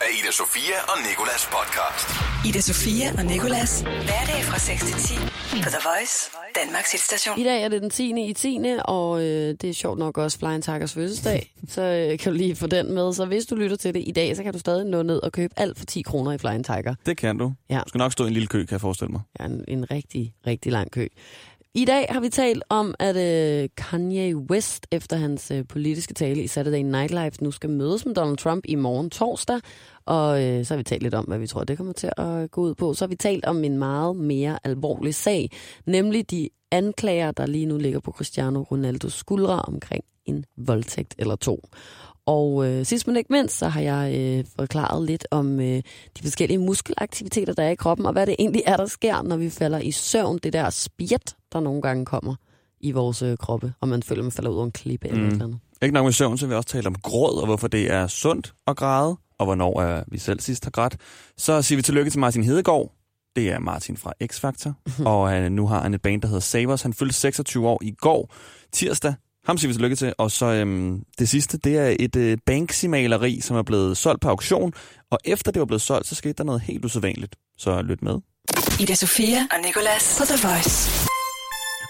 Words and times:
af 0.00 0.10
Ida 0.18 0.32
Sofia 0.32 0.78
og 0.88 0.96
Nikolas 1.08 1.42
podcast. 1.56 2.08
Ida 2.48 2.60
Sofia 2.60 3.06
og 3.18 3.24
Nikolas. 3.24 3.80
Hverdag 3.80 4.40
fra 4.48 4.58
6 4.58 4.84
til 4.84 4.94
10 4.94 5.14
på 5.64 5.68
The 5.74 5.82
Voice, 5.88 6.30
Danmarks 6.64 6.92
hitstation. 6.92 7.38
I 7.38 7.44
dag 7.44 7.62
er 7.62 7.68
det 7.68 7.82
den 7.82 7.90
10. 7.90 8.28
i 8.30 8.32
10. 8.32 8.58
og 8.84 9.20
øh, 9.20 9.54
det 9.60 9.64
er 9.64 9.74
sjovt 9.74 9.98
nok 9.98 10.18
også 10.18 10.38
Flying 10.38 10.64
Tigers 10.64 10.94
fødselsdag, 10.94 11.52
så 11.74 11.82
øh, 11.82 12.18
kan 12.18 12.32
du 12.32 12.36
lige 12.38 12.56
få 12.56 12.66
den 12.66 12.94
med. 12.94 13.12
Så 13.12 13.24
hvis 13.24 13.46
du 13.46 13.54
lytter 13.54 13.76
til 13.76 13.94
det 13.94 14.04
i 14.06 14.12
dag, 14.12 14.36
så 14.36 14.42
kan 14.42 14.52
du 14.52 14.58
stadig 14.58 14.86
nå 14.86 15.02
ned 15.02 15.22
og 15.22 15.32
købe 15.32 15.54
alt 15.56 15.78
for 15.78 15.86
10 15.86 16.02
kroner 16.02 16.32
i 16.32 16.38
Flying 16.38 16.64
Tiger. 16.64 16.94
Det 17.06 17.16
kan 17.16 17.38
du. 17.38 17.52
Ja. 17.70 17.80
Du 17.84 17.88
skal 17.88 17.98
nok 17.98 18.12
stå 18.12 18.24
i 18.24 18.26
en 18.26 18.32
lille 18.32 18.46
kø, 18.46 18.58
kan 18.58 18.72
jeg 18.72 18.80
forestille 18.80 19.12
mig. 19.12 19.20
Ja, 19.40 19.44
en, 19.44 19.64
en 19.68 19.90
rigtig, 19.90 20.32
rigtig 20.46 20.72
lang 20.72 20.90
kø. 20.90 21.06
I 21.74 21.84
dag 21.84 22.06
har 22.10 22.20
vi 22.20 22.28
talt 22.28 22.64
om, 22.68 22.94
at 22.98 23.16
øh, 23.16 23.68
Kanye 23.76 24.36
West 24.36 24.86
efter 24.90 25.16
hans 25.16 25.50
øh, 25.50 25.64
politiske 25.68 26.14
tale 26.14 26.42
i 26.42 26.46
Saturday 26.46 26.82
Night 26.82 27.10
Live 27.10 27.30
nu 27.40 27.50
skal 27.50 27.70
mødes 27.70 28.06
med 28.06 28.14
Donald 28.14 28.36
Trump 28.36 28.64
i 28.68 28.74
morgen 28.74 29.10
torsdag. 29.10 29.60
Og 30.06 30.44
øh, 30.44 30.64
så 30.64 30.74
har 30.74 30.78
vi 30.78 30.82
talt 30.82 31.02
lidt 31.02 31.14
om, 31.14 31.24
hvad 31.24 31.38
vi 31.38 31.46
tror, 31.46 31.64
det 31.64 31.76
kommer 31.76 31.92
til 31.92 32.10
at 32.16 32.50
gå 32.50 32.60
ud 32.60 32.74
på. 32.74 32.94
Så 32.94 33.04
har 33.04 33.08
vi 33.08 33.16
talt 33.16 33.44
om 33.44 33.64
en 33.64 33.78
meget 33.78 34.16
mere 34.16 34.58
alvorlig 34.64 35.14
sag, 35.14 35.50
nemlig 35.86 36.30
de 36.30 36.48
anklager, 36.70 37.30
der 37.30 37.46
lige 37.46 37.66
nu 37.66 37.78
ligger 37.78 38.00
på 38.00 38.12
Cristiano 38.12 38.62
Ronaldos 38.62 39.12
skuldre 39.12 39.62
omkring 39.62 40.04
en 40.26 40.44
voldtægt 40.56 41.14
eller 41.18 41.36
to. 41.36 41.60
Og 42.26 42.66
øh, 42.66 42.86
sidst 42.86 43.06
men 43.06 43.16
ikke 43.16 43.32
mindst, 43.32 43.58
så 43.58 43.68
har 43.68 43.80
jeg 43.80 44.14
øh, 44.18 44.44
forklaret 44.56 45.06
lidt 45.06 45.26
om 45.30 45.60
øh, 45.60 45.82
de 46.16 46.22
forskellige 46.22 46.58
muskelaktiviteter, 46.58 47.52
der 47.52 47.62
er 47.62 47.70
i 47.70 47.74
kroppen, 47.74 48.06
og 48.06 48.12
hvad 48.12 48.26
det 48.26 48.36
egentlig 48.38 48.62
er, 48.66 48.76
der 48.76 48.86
sker, 48.86 49.22
når 49.22 49.36
vi 49.36 49.50
falder 49.50 49.78
i 49.78 49.90
søvn. 49.90 50.38
Det 50.38 50.52
der 50.52 50.70
spjæt, 50.70 51.34
der 51.52 51.60
nogle 51.60 51.82
gange 51.82 52.04
kommer 52.04 52.34
i 52.80 52.92
vores 52.92 53.22
øh, 53.22 53.38
kroppe, 53.38 53.72
og 53.80 53.88
man 53.88 54.02
føler, 54.02 54.22
man 54.22 54.32
falder 54.32 54.50
ud 54.50 54.56
over 54.56 54.64
en 54.64 54.72
klippe 54.72 55.08
mm. 55.08 55.14
eller 55.14 55.26
et 55.26 55.32
eller 55.32 55.44
andet. 55.44 55.60
Ikke 55.82 55.94
nok 55.94 56.04
med 56.04 56.12
søvn, 56.12 56.38
så 56.38 56.46
vil 56.46 56.50
vi 56.50 56.56
også 56.56 56.68
tale 56.68 56.86
om 56.86 56.94
gråd, 56.94 57.40
og 57.40 57.46
hvorfor 57.46 57.68
det 57.68 57.92
er 57.92 58.06
sundt 58.06 58.54
at 58.66 58.76
græde, 58.76 59.16
og 59.38 59.46
hvornår 59.46 59.82
er 59.82 60.04
vi 60.08 60.18
selv 60.18 60.40
sidst 60.40 60.64
har 60.64 60.70
grædt. 60.70 60.96
Så 61.36 61.62
siger 61.62 61.76
vi 61.76 61.82
tillykke 61.82 62.10
til 62.10 62.20
Martin 62.20 62.44
Hedegaard. 62.44 62.92
Det 63.36 63.50
er 63.50 63.58
Martin 63.58 63.96
fra 63.96 64.12
X-Factor, 64.24 64.72
og 65.12 65.34
øh, 65.34 65.50
nu 65.50 65.66
har 65.66 65.82
han 65.82 65.94
et 65.94 66.02
band, 66.02 66.22
der 66.22 66.28
hedder 66.28 66.40
Savers. 66.40 66.82
Han 66.82 66.92
fyldte 66.92 67.14
26 67.14 67.68
år 67.68 67.78
i 67.82 67.90
går, 67.90 68.34
tirsdag. 68.72 69.14
Ham 69.44 69.58
siger 69.58 69.68
vi 69.68 69.74
tillykke 69.74 69.96
til. 69.96 70.14
Og 70.18 70.30
så 70.30 70.46
øhm, 70.46 71.02
det 71.18 71.28
sidste, 71.28 71.58
det 71.58 71.78
er 71.78 71.96
et 72.00 72.16
øh, 72.16 72.38
Banksy-maleri, 72.46 73.40
som 73.40 73.56
er 73.56 73.62
blevet 73.62 73.96
solgt 73.96 74.20
på 74.20 74.28
auktion. 74.28 74.72
Og 75.10 75.18
efter 75.24 75.52
det 75.52 75.60
var 75.60 75.66
blevet 75.66 75.82
solgt, 75.82 76.06
så 76.06 76.14
skete 76.14 76.32
der 76.32 76.44
noget 76.44 76.60
helt 76.60 76.84
usædvanligt. 76.84 77.36
Så 77.58 77.82
lyt 77.82 78.02
med. 78.02 78.18
Ida 78.80 78.94
Sofia 78.94 79.38
og 79.50 79.56
Nikolas 79.64 80.16
på 80.18 80.24
The 80.24 80.48
Voice. 80.48 81.09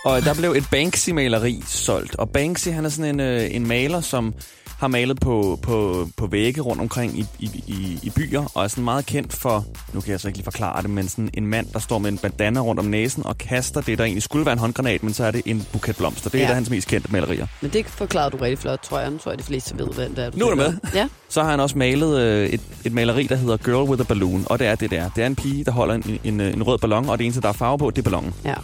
Og 0.05 0.23
der 0.25 0.35
blev 0.35 0.51
et 0.51 0.65
Banksy-maleri 0.71 1.63
solgt. 1.67 2.17
Og 2.17 2.31
Banksy, 2.31 2.69
han 2.69 2.85
er 2.85 2.89
sådan 2.89 3.15
en, 3.15 3.21
øh, 3.21 3.55
en 3.55 3.67
maler, 3.69 4.01
som 4.01 4.35
har 4.79 4.89
malet 4.89 5.21
på, 5.21 5.59
på, 5.63 6.09
på 6.17 6.27
vægge 6.27 6.61
rundt 6.61 6.83
omkring 6.83 7.19
i, 7.19 7.27
i, 7.39 7.51
i, 7.67 7.99
i 8.03 8.11
byer, 8.11 8.45
og 8.55 8.65
er 8.65 8.69
sådan 8.69 8.85
meget 8.85 9.07
kendt 9.07 9.33
for, 9.33 9.65
nu 9.93 10.01
kan 10.01 10.11
jeg 10.13 10.21
så 10.21 10.29
ikke 10.29 10.39
lige 10.39 10.45
forklare 10.45 10.83
det, 10.83 10.91
men 10.91 11.09
sådan 11.09 11.31
en 11.35 11.47
mand, 11.47 11.67
der 11.73 11.79
står 11.79 11.99
med 11.99 12.11
en 12.13 12.19
bandana 12.19 12.61
rundt 12.61 12.79
om 12.79 12.85
næsen 12.85 13.27
og 13.27 13.39
kaster 13.39 13.81
det, 13.81 13.99
der 13.99 14.05
egentlig 14.05 14.23
skulle 14.23 14.47
være 14.47 14.53
en 14.53 14.59
håndgranat, 14.59 15.03
men 15.03 15.15
så 15.15 15.25
er 15.25 15.31
det 15.31 15.43
en 15.45 15.67
buket 15.73 15.97
blomster. 15.97 16.31
Det 16.31 16.39
er 16.39 16.43
Ja. 16.43 16.47
et 16.47 16.49
af 16.51 16.55
hans 16.55 16.71
mest 16.71 16.89
kendte 16.89 17.13
malerier. 17.13 17.47
Men 17.61 17.71
det 17.73 17.87
forklarede 17.87 18.31
du 18.31 18.37
rigtig 18.37 18.59
flot, 18.59 18.79
tror 18.83 18.99
jeg. 19.01 19.11
Nu 19.11 19.19
tror 19.19 19.31
jeg, 19.31 19.39
de 19.39 19.45
fleste 19.45 19.79
ved, 19.79 19.87
hvad 19.87 20.09
det 20.09 20.19
er. 20.19 20.31
Nu 20.35 20.47
er 20.47 20.51
du 20.51 20.57
med. 20.57 20.73
Ja. 20.95 21.09
Så 21.29 21.43
har 21.43 21.51
han 21.51 21.61
også 21.61 21.79
malet 21.79 22.19
øh, 22.21 22.49
et, 22.49 22.61
et 22.85 22.93
maleri, 22.93 23.23
der 23.27 23.37
hedder 23.37 23.57
Girl 23.57 23.91
with 23.91 24.01
a 24.01 24.05
Balloon, 24.05 24.45
og 24.47 24.59
det 24.59 24.67
er 24.67 24.75
det 24.75 24.91
der. 24.91 25.09
Det 25.17 25.23
er 25.23 25.27
en 25.27 25.37
pige, 25.37 25.65
der 25.65 25.71
holder 25.73 25.95
en, 25.95 26.19
en, 26.25 26.41
en 26.41 26.63
rød 26.63 26.79
ballon, 26.79 27.09
og 27.09 27.19
det 27.19 27.25
eneste, 27.25 27.43
der 27.43 27.49
er 27.49 27.53
farve 27.53 27.79
på, 27.79 27.91
det 27.91 27.99
er 27.99 28.03
ballonen. 28.03 28.35
ja. 28.45 28.55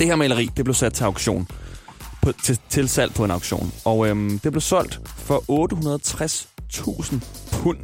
Det 0.00 0.08
her 0.08 0.16
maleri, 0.16 0.50
det 0.56 0.64
blev 0.64 0.74
sat 0.74 0.92
til 0.92 1.04
auktion. 1.04 1.48
På, 2.22 2.32
til, 2.32 2.58
til 2.68 2.88
salg 2.88 3.14
på 3.14 3.24
en 3.24 3.30
auktion. 3.30 3.72
Og 3.84 4.08
øhm, 4.08 4.38
det 4.38 4.52
blev 4.52 4.60
solgt 4.60 5.00
for 5.16 5.44
860.000 7.12 7.16
pund. 7.52 7.78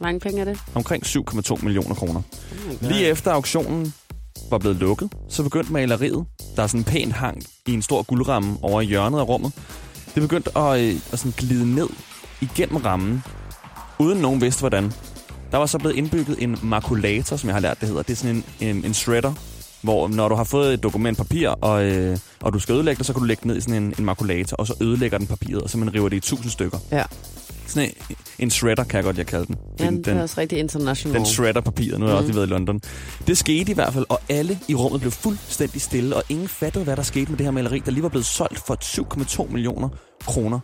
Mange 0.00 0.20
penge 0.20 0.40
er 0.40 0.44
det? 0.44 0.58
Omkring 0.74 1.06
7,2 1.06 1.64
millioner 1.64 1.94
kroner. 1.94 2.22
Oh. 2.50 2.88
Lige 2.90 3.06
efter 3.06 3.32
auktionen 3.32 3.94
var 4.50 4.58
blevet 4.58 4.76
lukket, 4.76 5.12
så 5.28 5.42
begyndte 5.42 5.72
maleriet, 5.72 6.26
der 6.56 6.62
er 6.62 6.66
sådan 6.66 6.84
pænt 6.84 7.12
hang 7.12 7.42
i 7.66 7.72
en 7.72 7.82
stor 7.82 8.02
guldramme 8.02 8.56
over 8.62 8.80
i 8.80 8.84
hjørnet 8.84 9.18
af 9.18 9.28
rummet, 9.28 9.52
det 10.14 10.22
begyndte 10.22 10.58
at, 10.58 10.80
øh, 10.80 10.94
at 11.12 11.18
sådan 11.18 11.32
glide 11.36 11.74
ned 11.74 11.88
igennem 12.40 12.76
rammen, 12.76 13.22
uden 13.98 14.18
nogen 14.18 14.40
vidste 14.40 14.60
hvordan. 14.60 14.92
Der 15.50 15.58
var 15.58 15.66
så 15.66 15.78
blevet 15.78 15.96
indbygget 15.96 16.42
en 16.42 16.58
makulator, 16.62 17.36
som 17.36 17.48
jeg 17.48 17.54
har 17.54 17.60
lært, 17.60 17.80
det 17.80 17.88
hedder. 17.88 18.02
Det 18.02 18.12
er 18.12 18.16
sådan 18.16 18.36
en, 18.60 18.68
en, 18.68 18.84
en 18.84 18.94
shredder, 18.94 19.34
hvor 19.82 20.08
når 20.08 20.28
du 20.28 20.34
har 20.34 20.44
fået 20.44 20.74
et 20.74 20.82
dokument 20.82 21.18
papir, 21.18 21.48
og, 21.48 21.84
øh, 21.84 22.18
og 22.40 22.52
du 22.52 22.58
skal 22.58 22.74
ødelægge 22.74 22.98
det, 22.98 23.06
så 23.06 23.12
kan 23.12 23.20
du 23.20 23.26
lægge 23.26 23.40
det 23.40 23.46
ned 23.46 23.56
i 23.56 23.60
sådan 23.60 23.82
en, 23.82 23.94
en 23.98 24.04
makulator, 24.04 24.56
og 24.56 24.66
så 24.66 24.74
ødelægger 24.80 25.18
den 25.18 25.26
papiret, 25.26 25.62
og 25.62 25.70
så 25.70 25.78
man 25.78 25.94
river 25.94 26.08
det 26.08 26.16
i 26.16 26.20
tusind 26.20 26.50
stykker. 26.50 26.78
Ja. 26.92 27.02
Sådan 27.66 27.88
en, 27.88 28.16
en 28.38 28.50
shredder, 28.50 28.84
kan 28.84 28.96
jeg 28.96 29.04
godt 29.04 29.18
jeg 29.18 29.26
kalde 29.26 29.46
den. 29.46 29.56
Ja, 29.80 29.86
Den- 29.86 29.96
det 30.04 30.08
er 30.16 30.22
også 30.22 30.34
rigtig 30.40 30.58
international. 30.58 31.18
den 31.18 31.26
shredder 31.26 31.60
papiret. 31.60 32.00
Nu 32.00 32.06
har 32.06 32.12
jeg 32.12 32.16
også 32.18 32.26
lige 32.28 32.36
været 32.36 32.46
i 32.46 32.50
London. 32.50 32.80
Det 33.26 33.38
skete 33.38 33.72
i 33.72 33.74
hvert 33.74 33.92
fald, 33.92 34.04
og 34.08 34.20
alle 34.28 34.58
i 34.68 34.74
rummet 34.74 35.00
blev 35.00 35.10
fuldstændig 35.12 35.80
stille, 35.80 36.16
og 36.16 36.22
ingen 36.28 36.48
fattede, 36.48 36.84
hvad 36.84 36.96
der 36.96 37.02
skete 37.02 37.30
med 37.30 37.38
det 37.38 37.46
her 37.46 37.50
maleri, 37.50 37.82
der 37.84 37.90
lige 37.90 38.02
var 38.02 38.08
blevet 38.08 38.26
solgt 38.26 38.58
for 38.66 38.76
7,2 39.44 39.52
millioner 39.52 39.88
kroner. 40.26 40.60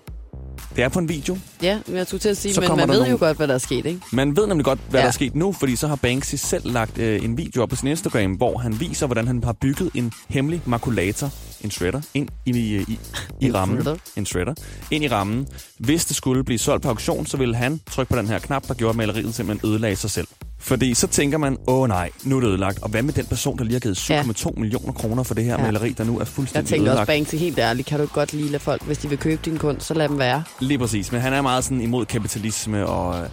Det 0.76 0.84
er 0.84 0.88
på 0.88 0.98
en 0.98 1.08
video. 1.08 1.38
Ja, 1.62 1.78
men 1.86 1.96
jeg 1.96 2.06
skulle 2.06 2.20
til 2.20 2.28
at 2.28 2.36
sige, 2.36 2.54
Så 2.54 2.60
men 2.60 2.68
man 2.76 2.88
ved 2.88 2.96
jo 2.96 3.02
nogle- 3.02 3.18
godt, 3.18 3.36
hvad 3.36 3.48
der 3.48 3.54
er 3.54 3.58
sket, 3.58 3.86
ikke? 3.86 4.00
Man 4.12 4.36
ved 4.36 4.46
nemlig 4.46 4.64
godt, 4.64 4.78
hvad 4.90 5.00
Ja. 5.00 5.02
der 5.02 5.08
er 5.08 5.12
sket 5.12 5.34
nu, 5.36 5.52
fordi 5.52 5.76
så 5.76 5.88
har 5.88 5.96
Banksy 5.96 6.34
selv 6.34 6.72
lagt 6.72 6.98
øh, 6.98 7.24
en 7.24 7.36
video 7.38 7.62
op 7.62 7.68
på 7.68 7.76
sin 7.76 7.88
Instagram, 7.88 8.32
hvor 8.32 8.58
han 8.58 8.80
viser, 8.80 9.06
hvordan 9.06 9.26
han 9.26 9.44
har 9.44 9.52
bygget 9.52 9.90
en 9.94 10.12
hemmelig 10.28 10.62
makulator, 10.64 11.30
en 11.64 11.70
shredder, 11.70 12.00
ind 12.14 12.28
i, 12.46 12.50
i, 12.50 12.76
i, 12.88 12.98
i 13.40 13.46
En 13.46 13.54
rammen. 13.54 13.86
En 14.16 14.26
shredder. 14.26 14.54
Ind 14.90 15.04
i 15.04 15.08
rammen. 15.08 15.46
Hvis 15.78 16.04
det 16.04 16.16
skulle 16.16 16.44
blive 16.44 16.58
solgt 16.58 16.82
på 16.82 16.88
auktion, 16.88 17.26
så 17.26 17.36
ville 17.36 17.56
han 17.56 17.80
trykke 17.90 18.10
på 18.12 18.18
den 18.18 18.26
her 18.28 18.38
knap, 18.38 18.68
der 18.68 18.74
gjorde 18.74 18.90
at 18.90 18.96
maleriet 18.96 19.34
simpelthen 19.34 19.70
ødelagde 19.70 19.96
sig 19.96 20.10
selv. 20.10 20.26
Fordi 20.60 20.94
så 20.94 21.06
tænker 21.06 21.38
man, 21.38 21.56
åh 21.66 21.88
nej, 21.88 22.10
nu 22.24 22.36
er 22.36 22.40
det 22.40 22.48
ødelagt. 22.48 22.78
Og 22.82 22.88
hvad 22.88 23.02
med 23.02 23.12
den 23.12 23.26
person, 23.26 23.58
der 23.58 23.64
lige 23.64 23.72
har 23.74 23.80
givet 23.80 23.98
7,2 23.98 24.10
Ja. 24.12 24.60
millioner 24.60 24.92
kroner 24.92 25.22
for 25.22 25.34
det 25.34 25.44
her 25.44 25.52
Ja. 25.52 25.62
maleri, 25.62 25.92
der 25.92 26.04
nu 26.04 26.14
er 26.14 26.20
Jeg 26.20 26.28
fuldstændig 26.28 26.68
tænkte 26.70 26.82
også, 26.88 26.90
ødelagt? 26.90 27.06
Banksy, 27.06 27.34
helt 27.34 27.58
ærligt, 27.58 27.88
kan 27.88 28.00
du 28.00 28.06
godt 28.06 28.32
lige 28.32 28.48
lade 28.48 28.62
folk, 28.62 28.82
hvis 28.84 28.98
de 28.98 29.08
vil 29.08 29.18
købe 29.18 29.40
din 29.44 29.58
kunst, 29.58 29.86
så 29.86 29.94
lad 29.94 30.08
dem 30.08 30.18
være. 30.18 30.42
Lige 30.60 30.78
præcis, 30.78 31.12
men 31.12 31.20
han 31.20 31.32
er 31.32 31.42
meget 31.42 31.64
sådan 31.64 31.80
imod 31.80 32.06
kapitalisme 32.06 32.86
og... 32.86 33.14
øh, 33.18 33.28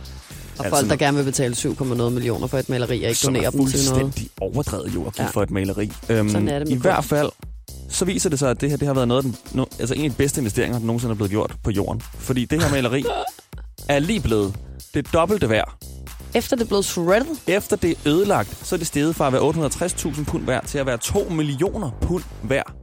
Og 0.57 0.65
Altså, 0.65 0.79
folk, 0.79 0.89
der 0.89 0.95
gerne 0.95 1.17
vil 1.17 1.23
betale 1.23 1.55
7,0 1.55 2.09
millioner 2.09 2.47
for 2.47 2.57
et 2.57 2.69
maleri, 2.69 3.03
og 3.03 3.09
ikke 3.09 3.19
som 3.19 3.33
donere 3.33 3.45
er 3.45 3.49
dem 3.51 3.65
til 3.67 3.79
noget. 3.89 4.01
fuldstændig 4.01 4.29
overdrevet 4.41 4.95
jo 4.95 5.05
at 5.05 5.13
give 5.15 5.23
Ja. 5.25 5.29
for 5.31 5.43
et 5.43 5.51
maleri. 5.51 5.91
Øhm, 6.09 6.29
Sådan 6.29 6.47
er 6.47 6.59
det 6.59 6.67
I 6.69 6.71
kunst. 6.71 6.81
hvert 6.81 7.05
fald, 7.05 7.29
så 7.89 8.05
viser 8.05 8.29
det 8.29 8.39
sig, 8.39 8.49
at 8.49 8.61
det 8.61 8.69
her 8.69 8.77
det 8.77 8.87
har 8.87 8.93
været 8.93 9.07
noget 9.07 9.19
af 9.25 9.31
den, 9.31 9.35
no, 9.53 9.65
altså 9.79 9.95
en 9.95 10.03
af 10.05 10.09
de 10.09 10.15
bedste 10.15 10.41
investeringer, 10.41 10.79
der 10.79 10.85
nogensinde 10.85 11.11
er 11.11 11.15
blevet 11.15 11.31
gjort 11.31 11.53
på 11.63 11.71
jorden. 11.71 12.01
Fordi 12.17 12.45
det 12.45 12.63
her 12.63 12.69
maleri 12.71 13.03
er 13.89 13.99
lige 13.99 14.19
blevet 14.19 14.55
det 14.93 15.13
dobbelte 15.13 15.49
værd. 15.49 15.77
Efter 16.35 16.55
det 16.55 16.63
er 16.63 16.67
blevet 16.67 16.85
shredded, 16.85 17.35
Efter 17.47 17.75
det 17.75 17.91
er 17.91 18.09
ødelagt, 18.09 18.67
så 18.67 18.75
er 18.75 18.77
det 18.77 18.87
steget 18.87 19.15
fra 19.15 19.27
at 19.27 19.33
være 19.33 19.41
860.000 19.41 20.23
pund 20.23 20.45
værd 20.45 20.65
til 20.65 20.77
at 20.77 20.85
være 20.85 20.97
2 20.97 21.29
millioner 21.29 21.91
pund 22.01 22.23
værd. 22.43 22.73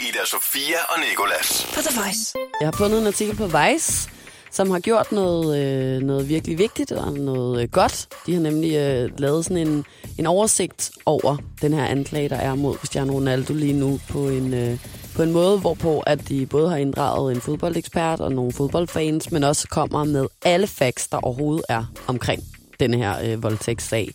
Ida 0.00 0.24
Sofia 0.26 0.76
og 0.88 1.00
Nikolas. 1.10 1.66
På 1.74 1.80
The 1.80 2.00
Voice. 2.00 2.34
Jeg 2.60 2.66
har 2.66 2.72
fundet 2.72 3.00
en 3.00 3.06
artikel 3.06 3.36
på 3.36 3.46
Vice, 3.46 4.10
som 4.50 4.70
har 4.70 4.78
gjort 4.78 5.12
noget, 5.12 5.58
øh, 5.58 6.02
noget 6.02 6.28
virkelig 6.28 6.58
vigtigt 6.58 6.92
og 6.92 7.12
noget 7.12 7.62
øh, 7.62 7.68
godt. 7.68 8.08
De 8.26 8.34
har 8.34 8.40
nemlig 8.40 8.74
øh, 8.76 9.10
lavet 9.18 9.44
sådan 9.44 9.68
en, 9.68 9.84
en 10.18 10.26
oversigt 10.26 10.90
over 11.06 11.36
den 11.62 11.72
her 11.72 11.84
anklage, 11.84 12.28
der 12.28 12.36
er 12.36 12.54
mod 12.54 12.76
Cristiano 12.76 13.12
Ronaldo 13.12 13.54
lige 13.54 13.72
nu 13.72 14.00
på 14.08 14.28
en, 14.28 14.54
øh, 14.54 14.78
på 15.16 15.22
en 15.22 15.32
måde, 15.32 15.58
hvorpå 15.58 16.00
at 16.00 16.28
de 16.28 16.46
både 16.46 16.70
har 16.70 16.76
inddraget 16.76 17.34
en 17.34 17.40
fodboldekspert 17.40 18.20
og 18.20 18.32
nogle 18.32 18.52
fodboldfans, 18.52 19.30
men 19.30 19.44
også 19.44 19.68
kommer 19.68 20.04
med 20.04 20.26
alle 20.44 20.66
facts, 20.66 21.08
der 21.08 21.16
overhovedet 21.16 21.64
er 21.68 21.84
omkring 22.06 22.42
den 22.82 22.94
her 22.94 23.14
øh, 23.24 23.42
voldtægtssag. 23.42 24.08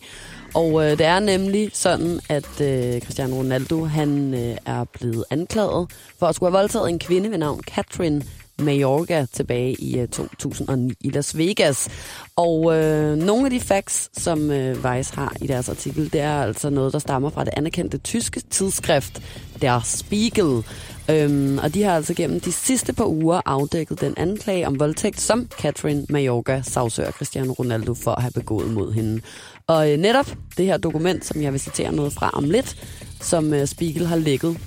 Og 0.54 0.84
øh, 0.84 0.90
det 0.90 1.06
er 1.06 1.18
nemlig 1.20 1.70
sådan, 1.72 2.20
at 2.28 2.60
øh, 2.60 3.00
Cristiano 3.00 3.36
Ronaldo 3.36 3.84
han 3.84 4.34
øh, 4.34 4.56
er 4.66 4.84
blevet 4.84 5.24
anklaget 5.30 5.90
for 6.18 6.26
at 6.26 6.34
skulle 6.34 6.50
have 6.50 6.58
voldtaget 6.58 6.88
en 6.88 6.98
kvinde 6.98 7.30
ved 7.30 7.38
navn 7.38 7.60
Catherine 7.62 8.22
Majorga 8.58 9.26
tilbage 9.32 9.74
i 9.74 9.98
øh, 9.98 10.08
2009 10.08 10.94
i 11.00 11.10
Las 11.10 11.38
Vegas. 11.38 11.88
Og 12.36 12.76
øh, 12.76 13.16
nogle 13.16 13.44
af 13.44 13.50
de 13.50 13.60
facts, 13.60 14.10
som 14.22 14.50
øh, 14.50 14.76
Vice 14.76 15.14
har 15.14 15.32
i 15.42 15.46
deres 15.46 15.68
artikel, 15.68 16.12
det 16.12 16.20
er 16.20 16.42
altså 16.42 16.70
noget, 16.70 16.92
der 16.92 16.98
stammer 16.98 17.30
fra 17.30 17.44
det 17.44 17.54
anerkendte 17.56 17.98
tyske 17.98 18.40
tidsskrift 18.50 19.22
Der 19.62 19.80
Spiegel. 19.84 20.64
Øhm, 21.10 21.58
og 21.58 21.74
de 21.74 21.82
har 21.82 21.96
altså 21.96 22.14
gennem 22.14 22.40
de 22.40 22.52
sidste 22.52 22.92
par 22.92 23.06
uger 23.06 23.40
afdækket 23.46 24.00
den 24.00 24.14
anklage 24.16 24.66
om 24.66 24.80
voldtægt, 24.80 25.20
som 25.20 25.48
Catherine 25.60 26.06
Mayorga 26.08 26.62
sagsøger 26.62 27.10
Cristiano 27.10 27.52
Ronaldo 27.52 27.94
for 27.94 28.10
at 28.10 28.22
have 28.22 28.32
begået 28.32 28.70
mod 28.70 28.92
hende. 28.92 29.20
Og 29.66 29.92
øh, 29.92 29.98
netop 29.98 30.26
det 30.56 30.66
her 30.66 30.76
dokument, 30.76 31.24
som 31.24 31.42
jeg 31.42 31.52
vil 31.52 31.60
citere 31.60 31.92
noget 31.92 32.12
fra 32.12 32.30
om 32.32 32.44
lidt, 32.44 32.76
som 33.20 33.54
øh, 33.54 33.66
Spiegel 33.66 34.06
har 34.06 34.16
lægget 34.16 34.58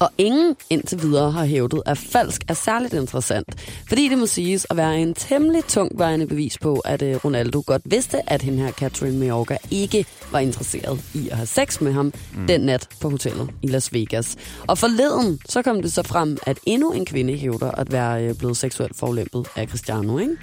og 0.00 0.10
ingen 0.18 0.56
indtil 0.70 1.02
videre 1.02 1.30
har 1.30 1.44
hævdet, 1.44 1.82
at 1.86 1.98
falsk 1.98 2.42
er 2.48 2.54
særligt 2.54 2.94
interessant, 2.94 3.48
fordi 3.88 4.08
det 4.08 4.18
må 4.18 4.26
siges 4.26 4.66
at 4.70 4.76
være 4.76 4.98
en 4.98 5.14
temmelig 5.14 5.64
tungvejende 5.64 6.26
bevis 6.26 6.58
på, 6.58 6.78
at 6.78 7.02
øh, 7.02 7.16
Ronaldo 7.24 7.62
godt 7.66 7.82
vidste, 7.84 8.30
at 8.30 8.42
hende 8.42 8.58
her 8.58 8.70
Catherine 8.70 9.18
Mayorga 9.18 9.56
ikke 9.70 10.06
var 10.32 10.38
interesseret 10.38 11.04
i 11.14 11.28
at 11.28 11.36
have 11.36 11.46
sex 11.46 11.80
med 11.80 11.92
ham 11.92 12.12
mm. 12.36 12.46
den 12.46 12.60
nat 12.60 12.88
på 13.00 13.10
hotellet 13.10 13.50
i 13.62 13.66
Las 13.66 13.92
Vegas. 13.92 14.36
Og 14.66 14.78
forleden 14.78 15.40
så 15.48 15.62
kom 15.62 15.82
det 15.82 15.92
så 15.92 16.02
frem, 16.02 16.38
at 16.46 16.58
endnu 16.66 16.92
en 16.92 17.06
kvinde 17.06 17.36
hævder 17.36 17.70
at 17.70 17.92
være 17.92 18.24
øh, 18.24 18.34
blevet 18.34 18.56
seksuelt 18.56 18.96
forlæmpet 18.96 19.46
af 19.56 19.66
Cristiano, 19.66 20.18
ikke? 20.18 20.36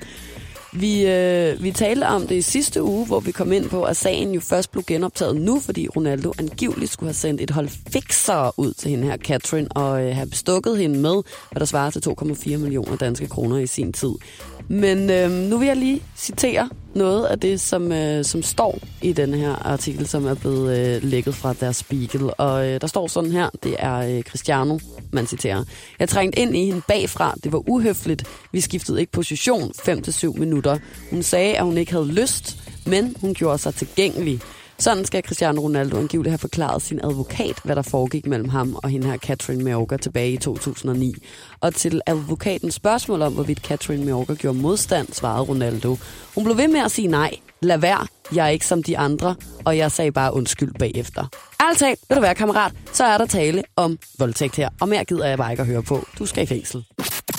Vi, 0.80 1.07
øh, 1.07 1.63
vi 1.63 1.72
talte 1.72 2.04
om 2.07 2.27
det 2.27 2.36
i 2.36 2.42
sidste 2.42 2.83
uge, 2.83 3.06
hvor 3.06 3.19
vi 3.19 3.31
kom 3.31 3.51
ind 3.51 3.69
på, 3.69 3.83
at 3.83 3.98
sagen 3.98 4.31
jo 4.31 4.39
først 4.39 4.72
blev 4.72 4.83
genoptaget 4.83 5.36
nu, 5.36 5.60
fordi 5.60 5.88
Ronaldo 5.88 6.33
angiveligt 6.39 6.92
skulle 6.92 7.07
have 7.07 7.13
sendt 7.13 7.42
et 7.42 7.50
hold 7.51 7.69
fixere 7.92 8.51
ud 8.57 8.74
til 8.74 8.89
hende 8.89 9.07
her, 9.07 9.18
Catherine, 9.18 9.68
og 9.72 10.04
øh, 10.04 10.16
have 10.16 10.30
bestukket 10.30 10.77
hende 10.77 11.00
med, 11.00 11.22
hvad 11.51 11.60
der 11.60 11.66
svarer 11.66 11.89
til 11.89 12.04
2,4 12.10 12.57
millioner 12.57 12.95
danske 12.95 13.27
kroner 13.27 13.57
i 13.57 13.68
sin 13.68 13.94
tid. 13.94 14.12
Men 14.68 15.10
øh, 15.10 15.31
nu 15.31 15.57
vil 15.57 15.68
jeg 15.68 15.77
lige 15.77 16.01
citere 16.18 16.69
noget 16.95 17.25
af 17.25 17.39
det, 17.39 17.62
som, 17.62 17.92
øh, 17.92 18.25
som 18.25 18.44
står 18.44 18.80
i 19.01 19.13
den 19.13 19.33
her 19.33 19.56
artikel, 19.56 20.07
som 20.07 20.25
er 20.25 20.33
blevet 20.33 20.77
øh, 20.77 21.03
lækket 21.03 21.36
fra 21.36 21.53
deres 21.53 21.75
Spiegel. 21.75 22.30
Og 22.38 22.68
øh, 22.68 22.81
der 22.81 22.88
står 22.88 23.07
sådan 23.07 23.31
her, 23.31 23.50
det 23.63 23.75
er 23.80 23.95
øh, 23.95 24.24
Cristiano, 24.24 24.80
man 25.12 25.27
citerer. 25.27 25.63
Jeg 26.00 26.09
trængte 26.09 26.39
ind 26.39 26.56
i 26.56 26.65
hende 26.65 26.81
bagfra, 26.88 27.36
det 27.44 27.51
var 27.51 27.69
uhøfligt. 27.69 28.24
Vi 28.51 28.62
skiftede 28.62 29.00
ikke 29.00 29.12
position 29.12 29.71
5-7 29.77 30.39
minutter. 30.39 30.77
Hun 31.09 31.24
sagde, 31.24 31.57
at 31.57 31.63
hun 31.63 31.77
ikke 31.77 31.92
havde 31.92 32.07
lyst, 32.07 32.57
men 32.86 33.15
hun 33.21 33.33
gjorde 33.33 33.57
sig 33.57 33.75
tilgængelig. 33.75 34.41
Sådan 34.80 35.06
skal 35.06 35.24
Cristiano 35.24 35.62
Ronaldo 35.62 35.98
angiveligt 35.98 36.31
have 36.31 36.38
forklaret 36.38 36.81
sin 36.81 37.00
advokat, 37.04 37.60
hvad 37.63 37.75
der 37.75 37.81
foregik 37.81 38.25
mellem 38.25 38.50
ham 38.50 38.75
og 38.83 38.89
hende 38.89 39.07
her 39.07 39.18
Catherine 39.18 39.63
Meoga 39.63 39.98
tilbage 39.98 40.31
i 40.31 40.38
2009. 40.38 41.16
Og 41.62 41.75
til 41.75 42.01
advokatens 42.06 42.74
spørgsmål 42.74 43.22
om, 43.22 43.33
hvorvidt 43.33 43.60
Catherine 43.60 44.06
Meoga 44.06 44.33
gjorde 44.33 44.57
modstand, 44.57 45.07
svarede 45.13 45.42
Ronaldo. 45.42 45.98
Hun 46.36 46.44
blev 46.44 46.57
ved 46.57 46.68
med 46.68 46.80
at 46.80 46.92
sige 46.92 47.07
nej. 47.07 47.31
Lad 47.62 47.77
være. 47.77 48.07
Jeg 48.36 48.45
er 48.45 48.50
ikke 48.50 48.66
som 48.66 48.83
de 48.83 48.98
andre. 48.98 49.36
Og 49.66 49.77
jeg 49.77 49.92
sagde 49.92 50.12
bare 50.12 50.33
undskyld 50.33 50.74
bagefter. 50.80 51.25
Ærligt 51.62 51.80
talt, 51.80 52.00
vil 52.10 52.16
du 52.16 52.22
være 52.22 52.36
kammerat, 52.36 52.72
så 52.94 53.04
er 53.04 53.18
der 53.18 53.25
tale 53.25 53.63
om 53.75 54.00
voldtægt 54.19 54.56
her. 54.56 54.69
Og 54.81 54.89
mere 54.89 55.06
gider 55.06 55.25
jeg 55.27 55.38
bare 55.38 55.51
ikke 55.51 55.62
at 55.62 55.68
høre 55.68 55.83
på. 55.83 56.07
Du 56.19 56.25
skal 56.25 56.44
i 56.44 56.48
fængsel. 56.48 56.86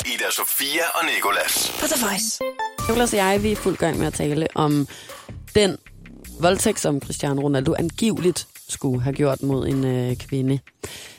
Ida 0.06 0.30
Sofia 0.30 0.82
og 0.94 1.04
Nikolas. 1.14 1.76
På 1.80 1.86
The 1.86 2.06
Voice. 2.06 2.40
Nicolas 2.88 3.12
og 3.12 3.18
jeg 3.18 3.42
vi 3.42 3.52
er 3.52 3.56
fuld 3.56 3.76
gang 3.76 3.98
med 3.98 4.06
at 4.06 4.14
tale 4.14 4.46
om 4.54 4.88
den 5.54 5.76
voldtægt, 6.40 6.80
som 6.80 7.00
Cristiano 7.00 7.40
Ronaldo 7.42 7.74
angiveligt 7.78 8.46
skulle 8.68 9.02
have 9.02 9.12
gjort 9.14 9.42
mod 9.42 9.68
en 9.68 9.84
øh, 9.84 10.16
kvinde 10.16 10.58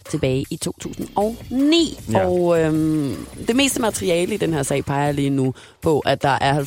tilbage 0.09 0.45
i 0.49 0.57
2009. 0.57 1.99
Ja. 2.11 2.27
Og 2.27 2.59
øhm, 2.61 3.15
det 3.47 3.55
meste 3.55 3.81
materiale 3.81 4.33
i 4.33 4.37
den 4.37 4.53
her 4.53 4.63
sag 4.63 4.85
peger 4.85 5.11
lige 5.11 5.29
nu 5.29 5.53
på, 5.81 5.99
at 5.99 6.21
der 6.23 6.37
er 6.41 6.61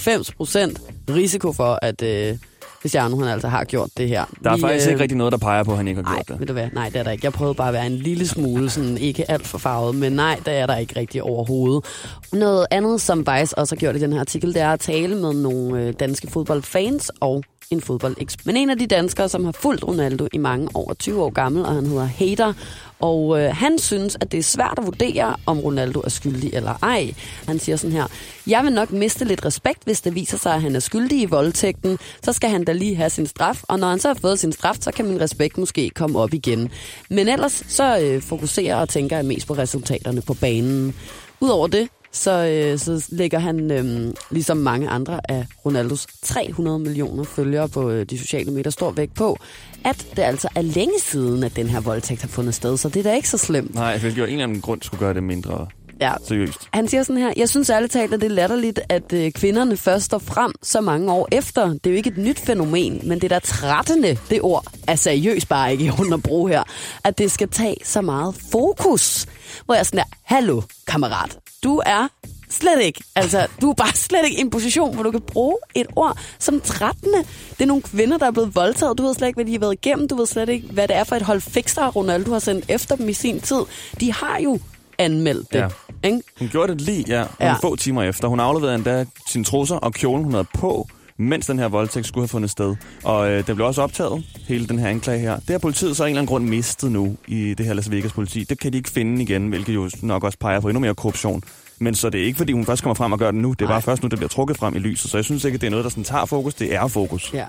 90% 1.09 1.15
risiko 1.15 1.53
for, 1.53 1.79
at 1.83 2.03
øh, 2.03 2.37
Cristiano 2.83 3.17
han 3.17 3.29
altså 3.29 3.49
har 3.49 3.65
gjort 3.65 3.91
det 3.97 4.09
her. 4.09 4.25
Der 4.45 4.51
er 4.51 4.57
Vi, 4.57 4.61
faktisk 4.61 4.87
øh, 4.87 4.93
ikke 4.93 5.03
rigtig 5.03 5.19
noget, 5.19 5.33
der 5.33 5.39
peger 5.39 5.65
på, 5.65 5.71
at 5.71 5.77
han 5.77 5.89
ikke 5.89 6.03
har 6.03 6.09
Nej, 6.11 6.15
gjort 6.15 6.29
det. 6.29 6.41
ved 6.41 6.47
du 6.47 6.53
hvad? 6.53 6.69
Nej, 6.73 6.89
det 6.89 6.97
er 6.99 7.03
der 7.03 7.11
ikke. 7.11 7.25
Jeg 7.25 7.33
prøvede 7.33 7.55
bare 7.55 7.69
at 7.69 7.75
være 7.75 7.87
en 7.87 7.97
lille 7.97 8.29
smule, 8.29 8.71
sådan 8.71 8.99
ikke 8.99 9.31
alt 9.31 9.47
for 9.47 9.59
farvet, 9.59 9.95
men 9.95 10.13
nej, 10.13 10.41
det 10.47 10.55
er 10.55 10.67
der 10.67 10.77
ikke 10.77 10.97
rigtig 11.01 11.23
overhovedet. 11.23 11.85
Noget 12.33 12.67
andet, 12.71 13.01
som 13.01 13.19
Vice 13.19 13.59
også 13.59 13.75
har 13.75 13.81
gjort 13.81 13.97
i 13.97 14.01
den 14.01 14.13
her 14.13 14.21
artikel, 14.21 14.55
det 14.55 14.63
er 14.63 14.73
at 14.73 14.81
tale 14.81 15.15
med 15.17 15.33
nogle 15.33 15.83
øh, 15.83 15.95
danske 16.01 16.27
fodboldfans 16.31 17.11
og 17.21 17.45
en 17.71 17.81
fodbold 17.81 18.17
Men 18.45 18.57
en 18.57 18.71
af 18.71 18.79
de 18.79 18.87
danskere, 18.87 19.29
som 19.29 19.45
har 19.45 19.53
fulgt 19.53 19.85
Ronaldo 19.85 20.29
i 20.33 20.39
mange 20.39 20.69
år, 20.75 20.95
20 20.95 21.23
år 21.23 21.31
gammel, 21.31 21.65
og 21.65 21.75
han 21.75 21.87
hedder 21.87 22.05
Hater. 22.05 22.53
Og 23.01 23.41
øh, 23.41 23.57
han 23.57 23.79
synes, 23.79 24.17
at 24.21 24.33
det 24.33 24.39
er 24.39 24.43
svært 24.43 24.75
at 24.79 24.85
vurdere, 24.85 25.37
om 25.47 25.61
Ronaldo 25.61 26.01
er 26.01 26.09
skyldig 26.09 26.55
eller 26.55 26.75
ej. 26.83 27.15
Han 27.47 27.59
siger 27.59 27.77
sådan 27.77 27.97
her, 27.97 28.07
jeg 28.47 28.65
vil 28.65 28.73
nok 28.73 28.91
miste 28.91 29.25
lidt 29.25 29.45
respekt, 29.45 29.85
hvis 29.85 30.01
det 30.01 30.15
viser 30.15 30.39
sig, 30.39 30.55
at 30.55 30.63
han 30.63 30.77
er 30.77 30.81
skyldig 30.81 31.21
i 31.21 31.25
voldtægten. 31.25 31.99
Så 32.23 32.33
skal 32.33 32.51
han 32.51 32.65
da 32.65 32.73
lige 32.73 32.97
have 32.97 33.11
sin 33.11 33.27
straf, 33.27 33.63
og 33.69 33.79
når 33.79 33.89
han 33.89 33.99
så 33.99 34.09
har 34.09 34.15
fået 34.21 34.39
sin 34.39 34.53
straf, 34.53 34.77
så 34.81 34.93
kan 34.93 35.07
min 35.07 35.21
respekt 35.21 35.59
måske 35.59 35.91
komme 35.91 36.19
op 36.19 36.35
igen. 36.35 36.71
Men 37.11 37.29
ellers 37.29 37.63
så 37.69 37.99
øh, 38.01 38.23
fokuserer 38.23 38.77
og 38.77 38.89
tænker 38.89 39.17
jeg 39.17 39.25
mest 39.25 39.47
på 39.47 39.55
resultaterne 39.55 40.23
på 40.23 40.35
banen. 40.35 40.95
Udover 41.41 41.67
det, 41.67 41.89
så, 42.13 42.47
øh, 42.47 42.79
så 42.79 43.07
lægger 43.09 43.39
han, 43.39 43.71
øh, 43.71 44.15
ligesom 44.31 44.57
mange 44.57 44.89
andre 44.89 45.21
af 45.29 45.47
Ronaldos 45.67 46.07
300 46.23 46.79
millioner 46.79 47.25
følgere 47.25 47.69
på 47.69 47.91
øh, 47.91 48.07
de 48.07 48.19
sociale 48.19 48.51
medier, 48.51 48.71
stor 48.71 48.91
vægt 48.91 49.15
på, 49.15 49.39
at 49.85 50.07
det 50.17 50.23
altså 50.23 50.49
er 50.55 50.63
længe 50.63 50.95
siden, 51.01 51.45
at 51.45 51.57
den 51.57 51.67
her 51.69 51.81
voldtægt 51.81 52.21
har 52.21 52.29
fundet 52.29 52.55
sted, 52.55 52.77
så 52.77 52.89
det 52.89 52.97
er 52.97 53.03
da 53.03 53.15
ikke 53.15 53.29
så 53.29 53.39
slemt. 53.39 53.75
Nej, 53.75 53.99
hvilket 53.99 54.19
jo 54.19 54.25
en 54.25 54.31
eller 54.31 54.45
anden 54.45 54.61
grund 54.61 54.83
skulle 54.83 55.01
gøre 55.01 55.15
det 55.15 55.23
mindre 55.23 55.67
Ja. 56.01 56.13
seriøst. 56.29 56.59
Han 56.73 56.89
siger 56.89 57.03
sådan 57.03 57.23
her, 57.23 57.33
jeg 57.37 57.49
synes 57.49 57.71
ærligt 57.71 57.93
talt, 57.93 58.15
at 58.15 58.21
det 58.21 58.27
er 58.27 58.31
latterligt, 58.35 58.81
at 58.89 59.13
øh, 59.13 59.33
kvinderne 59.33 59.77
først 59.77 60.05
står 60.05 60.19
frem 60.19 60.53
så 60.63 60.81
mange 60.81 61.13
år 61.13 61.29
efter. 61.33 61.69
Det 61.69 61.87
er 61.87 61.91
jo 61.91 61.97
ikke 61.97 62.11
et 62.11 62.19
nyt 62.19 62.39
fænomen, 62.39 63.01
men 63.05 63.21
det 63.21 63.31
der 63.31 63.39
trættende, 63.39 64.19
det 64.31 64.41
ord 64.43 64.65
er 64.89 64.95
seriøst 64.95 65.49
bare 65.49 65.73
ikke 65.73 65.93
at 66.15 66.23
bruge 66.23 66.51
her, 66.51 66.63
at 67.05 67.19
det 67.19 67.33
skal 67.33 67.49
tage 67.49 67.77
så 67.85 68.01
meget 68.01 68.35
fokus. 68.53 69.27
Hvor 69.65 69.75
jeg 69.75 69.81
er 69.81 69.85
sådan 69.85 69.99
der, 69.99 70.05
hallo 70.23 70.63
kammerat, 70.87 71.39
du 71.65 71.83
er 71.87 72.09
slet 72.51 72.83
ikke, 72.83 73.05
altså 73.17 73.47
du 73.61 73.71
er 73.71 73.75
bare 73.75 73.93
slet 73.95 74.25
ikke 74.25 74.39
i 74.39 74.41
en 74.41 74.51
position, 74.51 74.95
hvor 74.95 75.03
du 75.03 75.11
kan 75.11 75.21
bruge 75.21 75.57
et 75.75 75.87
ord 75.97 76.19
som 76.39 76.61
trættende. 76.61 77.19
Det 77.51 77.61
er 77.61 77.67
nogle 77.67 77.83
kvinder, 77.83 78.19
der 78.19 78.27
er 78.27 78.31
blevet 78.31 78.55
voldtaget, 78.55 78.99
du 78.99 79.03
ved 79.03 79.15
slet 79.15 79.27
ikke, 79.27 79.37
hvad 79.37 79.45
de 79.45 79.53
har 79.53 79.59
været 79.59 79.73
igennem, 79.73 80.09
du 80.09 80.17
ved 80.17 80.27
slet 80.27 80.49
ikke, 80.49 80.69
hvad 80.73 80.89
det 80.89 80.97
er 80.97 81.05
for 81.05 81.17
et 81.17 81.23
hold 81.23 81.41
fikser, 81.41 81.87
Ronaldo 81.89 82.33
har 82.33 82.39
sendt 82.39 82.65
efter 82.69 82.97
dem 82.97 83.09
i 83.09 83.13
sin 83.13 83.41
tid. 83.41 83.61
De 84.01 84.13
har 84.13 84.39
jo 84.41 84.59
anmeldt 84.99 85.53
det. 85.53 85.59
Ja. 85.59 85.69
Ikke? 86.05 86.23
Hun 86.39 86.49
gjorde 86.49 86.73
det 86.73 86.81
lige, 86.81 87.05
ja, 87.09 87.25
Ja. 87.41 87.53
få 87.63 87.77
timer 87.77 88.03
efter. 88.03 88.29
Hun 88.29 88.41
afleverede 88.41 88.75
endda 88.75 89.05
sine 89.29 89.45
trusser 89.45 89.77
og 89.77 89.93
kjolen, 89.95 90.25
hun 90.25 90.33
havde 90.33 90.47
på, 90.55 90.89
mens 91.21 91.47
den 91.47 91.59
her 91.59 91.69
voldtægt 91.69 92.07
skulle 92.07 92.23
have 92.23 92.29
fundet 92.29 92.51
sted. 92.51 92.77
Og 93.05 93.31
øh, 93.31 93.47
den 93.47 93.55
blev 93.55 93.67
også 93.67 93.83
optaget, 93.83 94.25
hele 94.49 94.67
den 94.69 94.79
her 94.79 94.89
anklage 94.89 95.19
her. 95.19 95.37
Det 95.37 95.51
har 95.51 95.59
politiet 95.59 95.97
så 95.97 96.03
af 96.05 96.07
en 96.07 96.11
eller 96.11 96.21
anden 96.21 96.29
grund 96.29 96.45
mistet 96.45 96.93
nu 96.93 97.17
i 97.29 97.55
det 97.55 97.67
her 97.67 97.73
Las 97.75 97.91
Vegas 97.91 98.13
politi. 98.13 98.45
Det 98.45 98.59
kan 98.61 98.73
de 98.73 98.79
ikke 98.79 98.91
finde 98.91 99.23
igen, 99.23 99.49
hvilket 99.49 99.75
jo 99.75 99.91
nok 100.03 100.25
også 100.25 100.39
peger 100.39 100.61
på 100.61 100.69
endnu 100.69 100.81
mere 100.81 100.95
korruption. 100.95 101.43
Men 101.79 101.95
så 101.95 102.11
det 102.11 102.21
er 102.21 102.25
ikke, 102.25 102.37
fordi 102.37 102.53
hun 102.53 102.67
først 102.67 102.83
kommer 102.83 102.95
frem 102.95 103.13
og 103.13 103.19
gør 103.19 103.31
det 103.31 103.41
nu. 103.41 103.53
Det 103.53 103.63
er 103.65 103.69
bare 103.69 103.83
først 103.83 104.03
nu, 104.03 104.09
det 104.09 104.19
bliver 104.19 104.29
trukket 104.29 104.57
frem 104.57 104.77
i 104.77 104.79
lyset. 104.79 105.11
Så 105.11 105.19
jeg 105.19 105.25
synes 105.25 105.45
ikke, 105.45 105.55
at 105.55 105.61
det 105.61 105.67
er 105.67 105.71
noget, 105.71 105.85
der 105.85 105.91
sådan 105.91 106.05
tager 106.05 106.25
fokus. 106.25 106.55
Det 106.55 106.75
er 106.75 106.87
fokus. 106.89 107.31
Ja. 107.35 107.47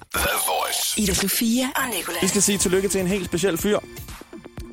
Ida 0.97 1.13
Sofia 1.13 1.63
og 1.75 1.81
Vi 1.91 1.97
Nicolas. 1.97 2.29
skal 2.29 2.41
sige 2.41 2.57
tillykke 2.57 2.87
til 2.87 3.01
en 3.01 3.07
helt 3.07 3.25
speciel 3.25 3.57
fyr. 3.57 3.77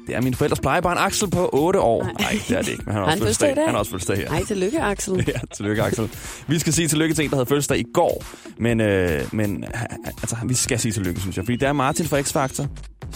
Det 0.09 0.17
er 0.17 0.21
min 0.21 0.35
forældres 0.35 0.61
plejebarn 0.61 0.97
Axel 0.99 1.31
på 1.31 1.51
8 1.53 1.81
år. 1.81 2.05
Nej, 2.05 2.41
det 2.49 2.57
er 2.59 2.63
det 2.63 2.69
ikke, 2.71 2.83
men 2.87 2.95
han 2.95 3.03
har 3.03 3.11
også 3.11 3.11
han 3.11 3.19
fødselsdag? 3.19 3.55
Han 3.57 3.69
har 3.69 3.79
også 3.79 3.91
fødselsdag 3.91 4.17
her. 4.17 4.29
Hej, 4.31 4.45
tillykke, 4.45 4.81
Axel. 4.83 5.25
Ja, 5.29 5.41
tillykke 5.57 5.83
Axel. 5.83 6.11
Vi 6.47 6.59
skal 6.59 6.73
sige 6.73 6.89
tillykke 6.89 7.15
til 7.15 7.25
en, 7.25 7.31
der 7.31 7.37
havde 7.37 7.47
fødselsdag 7.47 7.79
i 7.79 7.85
går. 7.95 8.25
Men, 8.59 8.81
øh, 8.81 9.21
men 9.33 9.65
ha- 9.75 9.87
altså, 10.07 10.37
vi 10.47 10.55
skal 10.55 10.79
sige 10.79 10.93
tillykke, 10.93 11.21
synes 11.21 11.37
jeg. 11.37 11.45
Fordi 11.45 11.57
det 11.57 11.69
er 11.69 11.73
Martin 11.73 12.07
fra 12.07 12.21
X-Factor. 12.21 12.67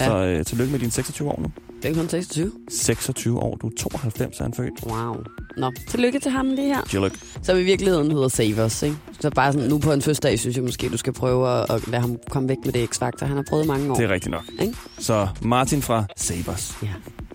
Ja. 0.00 0.06
Så 0.06 0.16
øh, 0.16 0.44
tillykke 0.44 0.72
med 0.72 0.80
dine 0.80 0.90
26 0.92 1.28
år 1.30 1.40
nu. 1.40 1.50
Det 1.82 1.90
er 1.90 1.94
kun 1.94 2.08
26. 2.08 2.52
26 2.70 3.38
år. 3.40 3.56
Du 3.56 3.66
er 3.66 3.70
92, 3.78 4.38
er 4.38 4.42
han 4.44 4.54
født. 4.54 4.72
Wow. 4.86 5.16
Nå, 5.56 5.72
tillykke 5.88 6.19
til 6.19 6.31
ham 6.31 6.46
lige 6.50 6.66
her. 6.75 6.82
Tillykke. 6.88 7.19
Som 7.43 7.58
i 7.58 7.62
virkeligheden 7.62 8.10
hedder 8.12 8.28
Save 8.28 8.64
Us, 8.64 8.82
ikke? 8.82 8.96
Så 9.20 9.31
bare 9.31 9.52
sådan, 9.52 9.69
nu 9.69 9.78
på 9.78 9.93
en 9.93 10.02
fødselsdag, 10.02 10.38
synes 10.38 10.56
jeg 10.56 10.64
måske, 10.64 10.88
du 10.88 10.96
skal 10.96 11.12
prøve 11.12 11.49
at, 11.49 11.70
at 11.70 11.88
lade 11.88 12.00
ham 12.00 12.16
komme 12.31 12.49
væk 12.49 12.56
med 12.64 12.73
det 12.73 12.88
X-Factor. 12.88 13.26
Han 13.26 13.37
har 13.37 13.44
prøvet 13.49 13.66
mange 13.66 13.90
år. 13.90 13.97
Det 13.97 14.04
er 14.04 14.09
rigtigt 14.09 14.30
nok. 14.30 14.44
Ikke? 14.61 14.75
Så 14.99 15.28
Martin 15.42 15.82
fra 15.82 16.04
Savers. 16.16 16.76
Ja, 16.82 16.88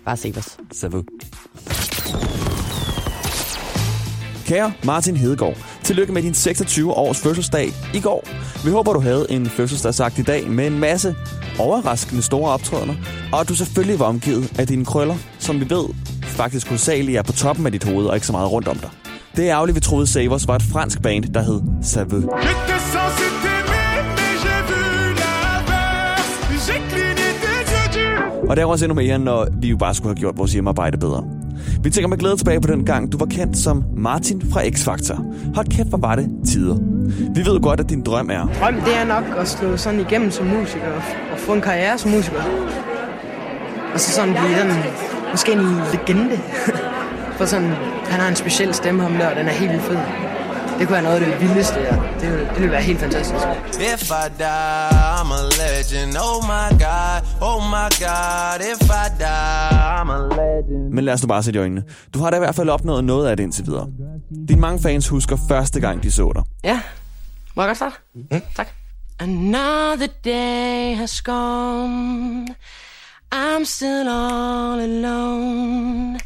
bare 0.04 0.16
Save 0.16 0.34
Us. 0.38 0.56
Savu. 0.72 1.02
Kære 4.46 4.72
Martin 4.84 5.16
Hedegaard, 5.16 5.56
tillykke 5.84 6.12
med 6.12 6.22
din 6.22 6.34
26 6.34 6.92
års 6.92 7.18
fødselsdag 7.20 7.72
i 7.94 8.00
går. 8.00 8.28
Vi 8.64 8.70
håber, 8.70 8.92
du 8.92 9.00
havde 9.00 9.26
en 9.30 9.46
fødselsdagsagt 9.46 10.18
i 10.18 10.22
dag 10.22 10.50
med 10.50 10.66
en 10.66 10.78
masse 10.78 11.14
overraskende 11.58 12.22
store 12.22 12.50
optrædener, 12.52 12.94
og 13.32 13.40
at 13.40 13.48
du 13.48 13.54
selvfølgelig 13.54 13.98
var 13.98 14.06
omgivet 14.06 14.58
af 14.58 14.66
dine 14.66 14.84
krøller, 14.84 15.16
som 15.38 15.60
vi 15.60 15.70
ved 15.70 15.84
faktisk 16.38 16.68
hovedsageligt 16.68 17.18
er 17.18 17.22
på 17.22 17.32
toppen 17.32 17.66
af 17.66 17.72
dit 17.72 17.84
hoved 17.84 18.06
og 18.06 18.14
ikke 18.14 18.26
så 18.26 18.32
meget 18.32 18.52
rundt 18.52 18.68
om 18.68 18.76
dig. 18.76 18.90
Det 19.36 19.44
er 19.48 19.54
ærgerligt, 19.54 19.74
vi 19.74 19.80
troede 19.80 20.06
Savers 20.06 20.48
var 20.48 20.56
et 20.56 20.62
fransk 20.62 21.02
band, 21.02 21.24
der 21.24 21.42
hed 21.42 21.60
Saveux. 21.82 22.24
Og 28.48 28.56
det 28.56 28.62
er 28.62 28.66
også 28.66 28.84
endnu 28.84 28.94
mere, 28.94 29.18
når 29.18 29.48
vi 29.60 29.68
jo 29.68 29.76
bare 29.76 29.94
skulle 29.94 30.08
have 30.08 30.20
gjort 30.20 30.38
vores 30.38 30.52
hjemmearbejde 30.52 30.98
bedre. 30.98 31.24
Vi 31.82 31.90
tænker 31.90 32.08
med 32.08 32.18
glæde 32.18 32.36
tilbage 32.36 32.60
på 32.60 32.68
den 32.68 32.84
gang, 32.84 33.12
du 33.12 33.18
var 33.18 33.26
kendt 33.26 33.58
som 33.58 33.84
Martin 33.96 34.42
fra 34.52 34.62
X-Factor. 34.62 35.22
Hold 35.54 35.66
kæft, 35.66 35.88
hvor 35.88 35.98
var 35.98 36.14
det 36.14 36.28
tider. 36.46 36.76
Vi 37.34 37.46
ved 37.46 37.60
godt, 37.60 37.80
at 37.80 37.90
din 37.90 38.02
drøm 38.02 38.30
er, 38.30 38.48
Drøm, 38.60 38.74
det 38.74 38.96
er 38.96 39.04
nok 39.04 39.24
at 39.38 39.48
slå 39.48 39.76
sådan 39.76 40.00
igennem 40.00 40.30
som 40.30 40.46
musiker 40.46 40.92
og, 40.96 41.02
og 41.32 41.38
få 41.38 41.52
en 41.52 41.60
karriere 41.60 41.98
som 41.98 42.10
musiker. 42.10 42.42
Og 43.94 44.00
så 44.00 44.10
sådan 44.10 44.34
blive 44.34 44.60
den, 44.60 44.72
måske 45.30 45.52
en 45.52 45.80
legende. 45.92 46.40
For 47.38 47.44
sådan, 47.46 47.70
han 48.10 48.20
har 48.20 48.28
en 48.28 48.36
speciel 48.36 48.74
stemme, 48.74 49.02
ham 49.02 49.12
der, 49.12 49.30
og 49.30 49.36
den 49.36 49.46
er 49.48 49.52
helt 49.52 49.70
vildt 49.72 49.84
fed. 49.84 49.98
Det 50.78 50.86
kunne 50.86 50.94
være 50.94 51.02
noget 51.02 51.20
af 51.22 51.26
det 51.26 51.40
vildeste, 51.48 51.80
ja. 51.80 51.96
Det, 52.20 52.30
ville- 52.32 52.46
det 52.48 52.54
ville 52.56 52.70
være 52.72 52.82
helt 52.82 53.00
fantastisk. 53.00 53.44
If 53.94 54.10
I 54.10 54.28
die, 54.38 54.88
I'm 55.18 55.32
a 55.32 55.42
legend. 55.62 56.16
Oh 56.16 56.44
my 56.44 56.68
god, 56.84 57.20
oh 57.40 57.62
my 57.74 57.88
god. 58.04 58.60
If 58.72 58.82
I 58.82 59.08
die, 59.18 59.98
I'm 59.98 60.10
a 60.10 60.18
legend. 60.18 60.92
men 60.92 61.04
lad 61.04 61.14
os 61.14 61.22
nu 61.22 61.28
bare 61.28 61.42
sætte 61.42 61.58
i 61.58 61.60
øjnene. 61.60 61.82
Du 62.14 62.18
har 62.18 62.30
da 62.30 62.36
i 62.36 62.38
hvert 62.38 62.54
fald 62.54 62.68
opnået 62.68 63.04
noget 63.04 63.28
af 63.28 63.36
det 63.36 63.44
indtil 63.44 63.66
videre. 63.66 63.86
Dine 64.48 64.60
mange 64.60 64.82
fans 64.82 65.08
husker 65.08 65.36
første 65.48 65.80
gang, 65.80 66.02
de 66.02 66.10
så 66.12 66.32
dig. 66.34 66.42
Ja. 66.64 66.80
Må 67.56 67.62
jeg 67.62 67.68
godt 67.68 67.76
starte? 67.76 67.96
Mm. 68.14 68.40
Tak. 68.56 68.68
Another 69.20 70.06
day 70.24 70.96
has 70.96 71.22
gone. 71.22 72.46
I'm 73.34 73.64
still 73.64 74.08
all 74.08 74.80
alone. 74.80 76.18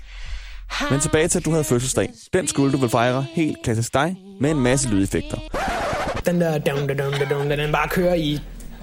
Men 0.90 1.00
tilbage 1.00 1.28
til, 1.28 1.38
at 1.38 1.44
du 1.44 1.50
havde 1.50 1.64
fødselsdag. 1.64 2.10
Den 2.32 2.48
skulle 2.48 2.72
du 2.72 2.78
vil 2.78 2.90
fejre 2.90 3.26
helt 3.32 3.56
klassisk 3.64 3.94
dig, 3.94 4.16
med 4.40 4.50
en 4.50 4.60
masse 4.60 4.88
lydeffekter. 4.88 5.38
den 6.26 6.40
der 6.40 6.58
down, 6.58 6.88
down, 6.88 7.12
down, 7.12 7.30
down, 7.30 7.50
den 7.50 7.72
bare 7.72 7.88
kører 7.88 8.14
i 8.14 8.40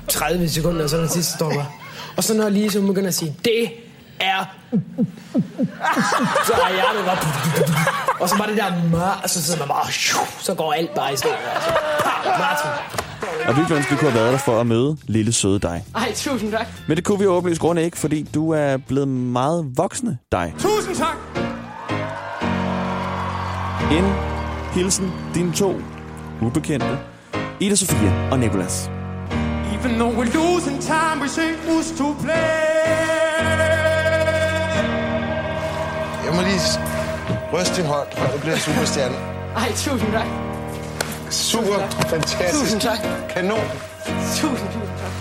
30 0.07 0.49
sekunder, 0.49 0.83
og 0.83 0.89
så 0.89 0.97
den 0.97 1.09
sidste 1.09 1.33
stopper. 1.33 1.79
Og 2.17 2.23
så 2.23 2.33
når 2.33 2.49
lige 2.49 2.71
så 2.71 2.81
begynder 2.81 3.07
at 3.07 3.13
sige, 3.13 3.35
det 3.45 3.69
er... 4.19 4.45
Så 6.45 6.53
er 6.53 6.73
hjertet 6.73 7.05
bare... 7.05 7.17
Og 8.19 8.29
så 8.29 8.37
bare 8.37 8.49
det 8.49 8.57
der 8.57 9.19
og 9.23 9.29
så 9.29 9.43
sidder 9.43 9.59
man 9.59 9.67
bare... 9.67 9.91
Så 10.39 10.53
går 10.53 10.73
alt 10.73 10.95
bare 10.95 11.13
i 11.13 11.17
stå. 11.17 11.29
Altså. 11.29 11.69
Martin. 12.25 12.98
Og 13.49 13.55
vi 13.55 13.61
ønsker, 13.61 13.77
vi 13.77 13.95
kunne 13.99 14.11
have 14.11 14.21
været 14.21 14.31
der 14.31 14.37
for 14.37 14.59
at 14.61 14.67
møde 14.67 14.97
lille 15.07 15.33
søde 15.33 15.59
dig. 15.59 15.83
Ej, 15.95 16.13
tusind 16.15 16.51
tak. 16.51 16.67
Men 16.87 16.97
det 16.97 17.05
kunne 17.05 17.19
vi 17.19 17.25
åbenlyst 17.27 17.61
grunde 17.61 17.83
ikke, 17.83 17.97
fordi 17.97 18.23
du 18.33 18.51
er 18.51 18.77
blevet 18.77 19.07
meget 19.07 19.65
voksne 19.75 20.17
dig. 20.31 20.53
Tusind 20.59 20.95
tak. 20.95 21.17
En 23.91 24.05
hilsen 24.73 25.11
dine 25.35 25.53
to 25.53 25.75
ubekendte, 26.41 26.99
Ida 27.59 27.75
Sofia 27.75 28.29
og 28.31 28.39
Nicolas. 28.39 28.89
Even 29.73 29.91
though 29.91 30.17
we're 30.19 30.37
losing 30.37 30.81
time, 30.81 31.21
we 31.21 31.27
say 31.27 31.79
us 31.79 31.91
to 31.97 32.15
play. 32.23 32.33
Jeg 36.25 36.35
må 36.35 36.41
lige 36.41 36.59
ryste 37.53 37.75
din 37.75 37.85
hånd, 37.85 38.07
og 38.17 38.33
du 38.33 38.39
bliver 38.39 38.57
superstjerne. 38.57 39.15
Ej, 39.55 39.71
tusind 39.71 40.11
tak. 40.11 40.48
Super, 41.31 41.89
fantastisk. 42.09 42.59
Tusind 42.61 42.81
tak. 42.81 42.97
Kanon. 43.29 43.59
Tusind, 44.35 44.57
tusind 44.57 44.81
tak. 44.99 45.11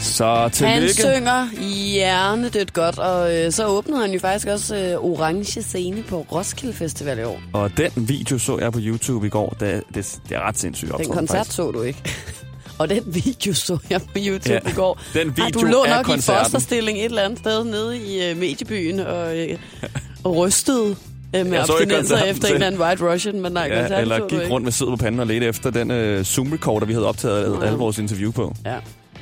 Så 0.00 0.34
Han 0.34 0.50
tillykke. 0.50 0.94
synger 0.94 1.48
hjernedødt 1.92 2.72
godt, 2.72 2.98
og 2.98 3.36
øh, 3.36 3.52
så 3.52 3.66
åbnede 3.66 4.00
han 4.00 4.12
jo 4.12 4.18
faktisk 4.20 4.46
også 4.48 4.76
øh, 4.76 5.04
Orange 5.04 5.62
Scene 5.62 6.02
på 6.02 6.26
Roskilde 6.32 6.74
Festival 6.74 7.18
i 7.18 7.22
år. 7.22 7.40
Og 7.52 7.70
den 7.76 7.90
video 7.96 8.38
så 8.38 8.58
jeg 8.58 8.72
på 8.72 8.78
YouTube 8.82 9.26
i 9.26 9.30
går. 9.30 9.56
Det, 9.60 9.82
det, 9.94 10.18
det 10.28 10.36
er 10.36 10.40
ret 10.48 10.58
sindssygt 10.58 10.88
Den 10.88 10.94
optrådt, 10.94 11.16
koncert 11.16 11.36
faktisk. 11.36 11.56
så 11.56 11.70
du 11.70 11.82
ikke. 11.82 12.02
og 12.78 12.88
den 12.90 13.02
video 13.06 13.54
så 13.54 13.78
jeg 13.90 14.02
på 14.02 14.08
YouTube 14.16 14.60
Ja, 14.64 14.70
i 14.70 14.72
går. 14.74 15.00
den 15.14 15.28
Ej, 15.28 15.34
video 15.46 15.60
du 15.60 15.66
lå 15.66 15.84
nok 15.88 16.00
i 16.00 16.10
koncerten. 16.10 16.44
fosterstilling 16.44 16.98
et 16.98 17.04
eller 17.04 17.22
andet 17.22 17.38
sted 17.38 17.64
nede 17.64 17.98
i 17.98 18.30
øh, 18.30 18.36
mediebyen 18.36 19.00
og, 19.00 19.38
øh, 19.38 19.58
og 20.24 20.36
rystede 20.36 20.96
øh, 21.36 21.46
med 21.46 21.52
Jeg 21.58 21.66
så 21.66 21.76
ikke 21.76 21.96
abstinenser 21.96 22.24
efter 22.24 22.48
en 22.48 22.54
eller 22.54 22.66
anden 22.66 22.80
White 22.80 23.12
Russian, 23.12 23.40
men 23.40 23.52
nej, 23.52 23.66
Ja, 23.66 24.00
eller 24.00 24.28
gik 24.28 24.50
rundt 24.50 24.64
med 24.64 24.72
sæd 24.72 24.86
på 24.86 24.96
panden 24.96 25.20
og 25.20 25.26
ledte 25.26 25.46
efter 25.46 25.70
den 25.70 25.90
øh, 25.90 26.24
Zoom-recorder, 26.24 26.86
vi 26.86 26.92
havde 26.92 27.06
optaget 27.06 27.62
alle 27.62 27.78
vores 27.78 27.98
interview 27.98 28.32
på. 28.32 28.54
Ja, 28.66 28.76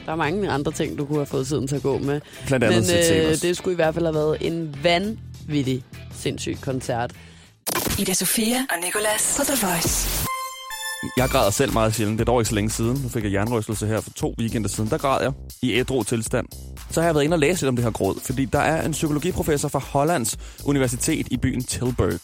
der 0.06 0.12
er 0.12 0.16
mange 0.16 0.50
andre 0.50 0.72
ting, 0.72 0.98
du 0.98 1.04
kunne 1.04 1.18
have 1.18 1.26
fået 1.26 1.46
tiden 1.46 1.68
til 1.68 1.76
at 1.76 1.82
gå 1.82 1.98
med. 1.98 2.20
Blandt 2.46 2.64
andet 2.64 2.78
Men 2.78 2.84
til 3.04 3.16
øh, 3.16 3.36
det 3.42 3.56
skulle 3.56 3.72
i 3.72 3.76
hvert 3.76 3.94
fald 3.94 4.04
have 4.04 4.14
været 4.14 4.36
en 4.40 4.74
vanvittig, 4.82 5.84
sindssyg 6.18 6.56
koncert. 6.60 7.12
Ida 7.98 8.14
Sofia 8.14 8.56
og 8.56 8.84
Nicolas 8.84 9.34
på 9.38 9.44
The 9.44 9.66
Voice. 9.66 10.26
Jeg 11.16 11.28
græder 11.28 11.50
selv 11.50 11.72
meget 11.72 11.94
sjældent. 11.94 12.18
Det 12.18 12.28
er 12.28 12.32
dog 12.32 12.40
ikke 12.40 12.48
så 12.48 12.54
længe 12.54 12.70
siden. 12.70 13.00
Nu 13.02 13.08
fik 13.08 13.24
jeg 13.24 13.32
jernrystelse 13.32 13.86
her 13.86 14.00
for 14.00 14.10
to 14.10 14.34
weekender 14.38 14.68
siden. 14.68 14.90
Der 14.90 14.98
græd 14.98 15.22
jeg 15.22 15.32
i 15.62 15.72
ædru 15.72 16.02
tilstand. 16.02 16.46
Så 16.96 17.00
har 17.00 17.08
jeg 17.08 17.14
været 17.14 17.24
inde 17.24 17.34
og 17.34 17.38
læse 17.38 17.62
lidt 17.62 17.68
om 17.68 17.76
det 17.76 17.84
her 17.84 17.92
gråd, 17.92 18.20
fordi 18.22 18.44
der 18.44 18.58
er 18.58 18.86
en 18.86 18.92
psykologiprofessor 18.92 19.68
fra 19.68 19.78
Hollands 19.78 20.36
Universitet 20.64 21.28
i 21.30 21.36
byen 21.36 21.62
Tilburg. 21.64 22.20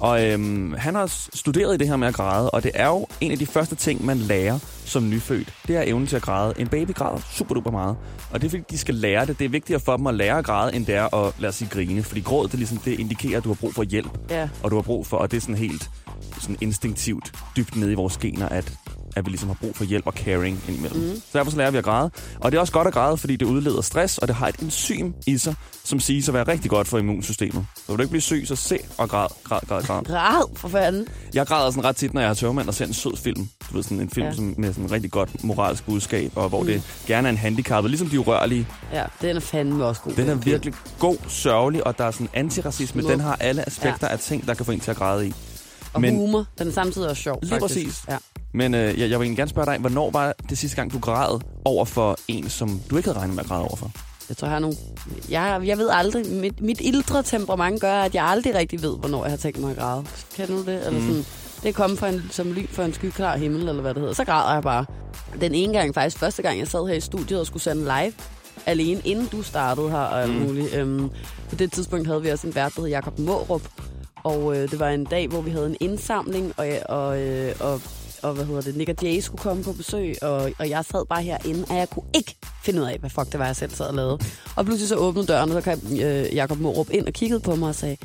Og 0.00 0.24
øhm, 0.26 0.74
han 0.78 0.94
har 0.94 1.06
studeret 1.34 1.74
i 1.74 1.78
det 1.78 1.88
her 1.88 1.96
med 1.96 2.08
at 2.08 2.14
græde, 2.14 2.50
og 2.50 2.62
det 2.62 2.70
er 2.74 2.86
jo 2.86 3.06
en 3.20 3.32
af 3.32 3.38
de 3.38 3.46
første 3.46 3.74
ting, 3.74 4.04
man 4.04 4.16
lærer 4.18 4.58
som 4.84 5.08
nyfødt. 5.10 5.52
Det 5.68 5.76
er 5.76 5.82
evnen 5.86 6.06
til 6.06 6.16
at 6.16 6.22
græde. 6.22 6.54
En 6.58 6.68
baby 6.68 6.94
græder 6.94 7.18
super 7.32 7.54
duper 7.54 7.70
meget, 7.70 7.96
og 8.30 8.40
det 8.40 8.46
er 8.46 8.50
fordi, 8.50 8.62
de 8.70 8.78
skal 8.78 8.94
lære 8.94 9.26
det. 9.26 9.38
Det 9.38 9.44
er 9.44 9.48
vigtigere 9.48 9.80
for 9.80 9.96
dem 9.96 10.06
at 10.06 10.14
lære 10.14 10.38
at 10.38 10.44
græde, 10.44 10.74
end 10.74 10.86
det 10.86 10.94
er 10.94 11.14
at 11.14 11.32
lade 11.38 11.52
sig 11.52 11.68
grine. 11.70 12.02
Fordi 12.02 12.20
gråd, 12.20 12.48
det, 12.48 12.54
ligesom, 12.58 12.78
det 12.78 13.00
indikerer, 13.00 13.38
at 13.38 13.44
du 13.44 13.48
har 13.48 13.54
brug 13.60 13.74
for 13.74 13.82
hjælp 13.82 14.18
Ja. 14.30 14.48
og 14.62 14.70
du 14.70 14.76
har 14.76 14.82
brug 14.82 15.06
for, 15.06 15.16
og 15.16 15.30
det 15.30 15.36
er 15.36 15.40
sådan 15.40 15.54
helt 15.54 15.90
sådan 16.40 16.56
instinktivt 16.60 17.32
dybt 17.56 17.76
nede 17.76 17.92
i 17.92 17.94
vores 17.94 18.16
gener, 18.16 18.48
at, 18.48 18.72
at 19.16 19.24
vi 19.26 19.30
ligesom 19.30 19.48
har 19.48 19.56
brug 19.60 19.76
for 19.76 19.84
hjælp 19.84 20.06
og 20.06 20.12
caring 20.12 20.60
indimellem. 20.68 21.00
Mm. 21.02 21.14
Så 21.16 21.38
derfor 21.38 21.50
så 21.50 21.56
lærer 21.56 21.70
vi 21.70 21.78
at 21.78 21.84
græde. 21.84 22.10
Og 22.40 22.52
det 22.52 22.56
er 22.56 22.60
også 22.60 22.72
godt 22.72 22.88
at 22.88 22.94
græde, 22.94 23.16
fordi 23.16 23.36
det 23.36 23.46
udleder 23.46 23.80
stress, 23.82 24.18
og 24.18 24.28
det 24.28 24.36
har 24.36 24.48
et 24.48 24.56
enzym 24.56 25.12
i 25.26 25.38
sig, 25.38 25.54
som 25.84 26.00
siges 26.00 26.28
at 26.28 26.34
være 26.34 26.48
rigtig 26.48 26.70
godt 26.70 26.88
for 26.88 26.98
immunsystemet. 26.98 27.66
Så 27.76 27.82
vil 27.88 27.96
du 27.96 28.02
ikke 28.02 28.10
blive 28.10 28.20
syg, 28.22 28.44
så 28.46 28.56
se 28.56 28.78
og 28.98 29.08
græd, 29.08 29.28
græd, 29.44 29.60
græd, 29.68 29.82
græd. 29.82 30.02
Græd, 30.04 30.56
for 30.56 30.68
fanden. 30.68 31.06
Jeg 31.34 31.46
græder 31.46 31.70
sådan 31.70 31.84
ret 31.84 31.96
tit, 31.96 32.14
når 32.14 32.20
jeg 32.20 32.28
har 32.28 32.34
tørmand 32.34 32.68
og 32.68 32.74
ser 32.74 32.86
en 32.86 32.94
sød 32.94 33.16
film. 33.16 33.48
Du 33.70 33.74
ved, 33.74 33.82
sådan 33.82 34.00
en 34.00 34.10
film 34.10 34.26
Ja. 34.26 34.34
som, 34.34 34.54
med 34.58 34.68
sådan 34.72 34.84
en 34.84 34.90
rigtig 34.92 35.10
godt 35.10 35.44
moralsk 35.44 35.84
budskab, 35.86 36.32
og 36.36 36.48
hvor 36.48 36.60
mm. 36.60 36.66
det 36.66 36.82
gerne 37.06 37.28
er 37.28 37.32
en 37.32 37.38
handicappet, 37.38 37.90
ligesom 37.90 38.08
de 38.08 38.20
urørlige. 38.20 38.68
Ja, 38.92 39.04
den 39.22 39.36
er 39.36 39.40
fandme 39.40 39.84
også 39.84 40.00
god. 40.02 40.12
Den 40.12 40.28
er 40.28 40.34
virkelig 40.34 40.74
god, 40.98 41.16
sørgelig, 41.28 41.86
og 41.86 41.98
der 41.98 42.04
er 42.04 42.10
sådan 42.10 42.28
antiracisme. 42.34 43.02
Smuk. 43.02 43.12
Den 43.12 43.20
har 43.20 43.36
alle 43.40 43.66
aspekter 43.66 44.06
Ja. 44.06 44.12
af 44.12 44.18
ting, 44.18 44.46
der 44.46 44.54
kan 44.54 44.66
få 44.66 44.72
en 44.72 44.80
til 44.80 44.90
at 44.90 44.96
græde 44.96 45.26
i. 45.28 45.32
Og 45.94 46.00
Men- 46.00 46.16
humor. 46.16 46.44
Den 46.58 46.68
er 46.68 46.72
samtidig 46.72 47.08
også 47.08 47.22
sjov, 47.22 47.38
Lige 47.42 47.50
faktisk. 47.50 47.74
præcis. 47.86 48.04
Ja. 48.08 48.16
Men 48.54 48.74
øh, 48.74 48.80
jeg, 48.80 48.98
jeg 48.98 49.08
vil 49.08 49.12
egentlig 49.14 49.36
gerne 49.36 49.48
spørge 49.48 49.66
dig, 49.66 49.78
hvornår 49.78 50.10
var 50.10 50.32
det 50.50 50.58
sidste 50.58 50.76
gang, 50.76 50.92
du 50.92 50.98
græd 50.98 51.40
over 51.64 51.84
for 51.84 52.16
en, 52.28 52.48
som 52.50 52.80
du 52.90 52.96
ikke 52.96 53.08
havde 53.08 53.18
regnet 53.18 53.34
med 53.36 53.42
at 53.44 53.48
græde 53.48 53.62
over 53.62 53.76
for? 53.76 53.90
Jeg 54.28 54.36
tror, 54.36 54.46
jeg 54.46 54.52
har 54.52 54.58
nogle... 54.60 54.76
Jeg, 55.30 55.60
jeg 55.64 55.78
ved 55.78 55.88
aldrig... 55.92 56.26
Mit, 56.26 56.60
mit 56.60 56.80
ildre 56.80 57.22
temperament 57.22 57.80
gør, 57.80 57.94
at 57.94 58.14
jeg 58.14 58.24
aldrig 58.24 58.54
rigtig 58.54 58.82
ved, 58.82 58.96
hvornår 58.98 59.22
jeg 59.24 59.32
har 59.32 59.36
tænkt 59.36 59.58
mig 59.60 59.70
at 59.70 59.76
græde. 59.76 60.04
Kan 60.36 60.48
du 60.48 60.58
det? 60.58 60.68
Eller 60.86 60.90
Mm. 61.00 61.06
sådan, 61.06 61.24
det 61.62 61.68
er 61.68 61.72
kommet 61.72 61.98
for 61.98 62.06
en, 62.06 62.22
som 62.30 62.52
lyn 62.52 62.66
for 62.68 62.82
en 62.82 62.92
skyklar 62.94 63.36
himmel, 63.36 63.68
eller 63.68 63.82
hvad 63.82 63.94
det 63.94 64.00
hedder. 64.00 64.14
Så 64.14 64.24
græder 64.24 64.52
jeg 64.54 64.62
bare. 64.62 64.84
Den 65.40 65.54
ene 65.54 65.72
gang, 65.72 65.94
faktisk 65.94 66.18
første 66.18 66.42
gang, 66.42 66.58
jeg 66.58 66.68
sad 66.68 66.86
her 66.88 66.94
i 66.94 67.00
studiet 67.00 67.40
og 67.40 67.46
skulle 67.46 67.62
sende 67.62 67.82
live, 67.82 68.12
alene 68.66 69.00
inden 69.04 69.26
du 69.26 69.42
startede 69.42 69.90
her 69.90 69.96
og 69.98 70.22
alt 70.22 70.34
Mm. 70.34 70.40
muligt. 70.46 70.74
Øhm, 70.74 71.10
på 71.48 71.54
det 71.54 71.72
tidspunkt 71.72 72.06
havde 72.06 72.22
vi 72.22 72.28
også 72.28 72.46
en 72.46 72.54
vært, 72.54 72.72
der 72.76 72.82
hed 72.82 72.88
Jacob 72.90 73.18
Mårup. 73.18 73.62
Og 74.24 74.56
øh, 74.56 74.70
det 74.70 74.80
var 74.80 74.88
en 74.88 75.04
dag, 75.04 75.28
hvor 75.28 75.40
vi 75.40 75.50
havde 75.50 75.66
en 75.66 75.76
indsamling, 75.80 76.52
og, 76.56 76.66
og, 76.88 77.20
øh, 77.20 77.54
og, 77.60 77.80
og 78.22 78.34
hvad 78.34 78.44
hedder 78.44 78.60
det, 78.60 78.76
Nick 78.76 78.90
og 78.90 78.96
Jay 79.02 79.20
skulle 79.20 79.42
komme 79.42 79.64
på 79.64 79.72
besøg, 79.72 80.22
og, 80.22 80.52
og 80.58 80.68
jeg 80.68 80.84
sad 80.84 81.06
bare 81.06 81.22
herinde, 81.22 81.64
og 81.70 81.76
jeg 81.76 81.90
kunne 81.90 82.06
ikke 82.14 82.36
finde 82.64 82.80
ud 82.82 82.86
af, 82.86 82.98
hvad 82.98 83.10
fuck 83.10 83.32
det 83.32 83.38
var, 83.38 83.46
jeg 83.46 83.56
selv 83.56 83.70
sad 83.70 83.86
og 83.86 83.94
lavede. 83.94 84.18
Og 84.56 84.64
pludselig 84.64 84.88
så 84.88 84.96
åbnede 84.96 85.26
døren, 85.26 85.50
og 85.50 85.62
så 85.62 85.70
kom 85.70 85.92
øh, 85.92 86.34
Jacob 86.34 86.58
Morup 86.58 86.90
ind 86.90 87.06
og 87.06 87.12
kiggede 87.12 87.40
på 87.40 87.54
mig 87.54 87.68
og 87.68 87.74
sagde, 87.74 87.96